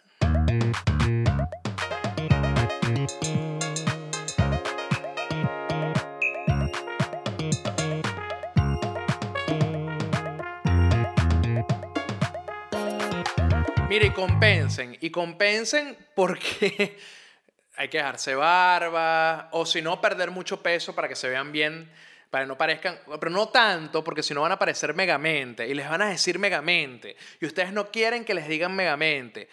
Mire, 13.89 14.07
y 14.07 14.11
compensen, 14.11 14.99
y 15.01 15.11
compensen 15.11 15.97
porque 16.15 16.99
hay 17.77 17.89
que 17.89 17.97
dejarse 17.97 18.35
barba, 18.35 19.49
o 19.53 19.65
si 19.65 19.81
no, 19.81 20.01
perder 20.01 20.31
mucho 20.31 20.63
peso 20.63 20.95
para 20.95 21.09
que 21.09 21.17
se 21.17 21.29
vean 21.29 21.53
bien, 21.53 21.91
para 22.31 22.45
que 22.45 22.49
no 22.49 22.59
parezcan, 22.59 22.99
pero 23.19 23.31
no 23.31 23.49
tanto, 23.49 24.05
porque 24.05 24.23
si 24.23 24.35
no 24.35 24.43
van 24.43 24.53
a 24.53 24.59
parecer 24.59 24.95
megamente, 24.95 25.67
y 25.67 25.75
les 25.75 25.89
van 25.89 26.03
a 26.03 26.11
decir 26.11 26.39
megamente, 26.39 27.17
y 27.41 27.47
ustedes 27.47 27.73
no 27.73 27.91
quieren 27.91 28.25
que 28.27 28.35
les 28.35 28.47
digan 28.47 28.77
megamente, 28.77 29.49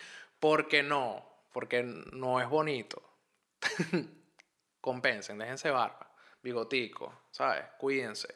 porque 0.46 0.84
no, 0.84 1.48
porque 1.52 1.82
no 1.82 2.40
es 2.40 2.48
bonito. 2.48 3.02
Compensen, 4.80 5.40
déjense 5.40 5.72
barba, 5.72 6.08
bigotico, 6.40 7.24
¿sabes? 7.32 7.64
Cuídense. 7.80 8.36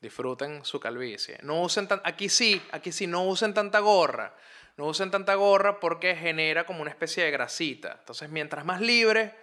Disfruten 0.00 0.64
su 0.64 0.80
calvicie. 0.80 1.38
No 1.42 1.60
usen 1.60 1.86
tan, 1.86 2.00
aquí 2.02 2.30
sí, 2.30 2.62
aquí 2.72 2.92
sí, 2.92 3.06
no 3.06 3.24
usen 3.24 3.52
tanta 3.52 3.80
gorra. 3.80 4.34
No 4.78 4.86
usen 4.86 5.10
tanta 5.10 5.34
gorra 5.34 5.78
porque 5.80 6.16
genera 6.16 6.64
como 6.64 6.80
una 6.80 6.90
especie 6.90 7.24
de 7.24 7.30
grasita. 7.30 7.96
Entonces, 7.98 8.30
mientras 8.30 8.64
más 8.64 8.80
libre 8.80 9.34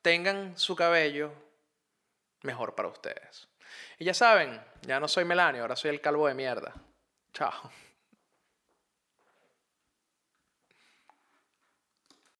tengan 0.00 0.56
su 0.58 0.74
cabello, 0.74 1.30
mejor 2.40 2.74
para 2.74 2.88
ustedes. 2.88 3.48
Y 3.98 4.06
ya 4.06 4.14
saben, 4.14 4.64
ya 4.80 4.98
no 4.98 5.08
soy 5.08 5.26
Melanio, 5.26 5.60
ahora 5.60 5.76
soy 5.76 5.90
el 5.90 6.00
calvo 6.00 6.26
de 6.26 6.32
mierda. 6.32 6.72
Chao. 7.34 7.70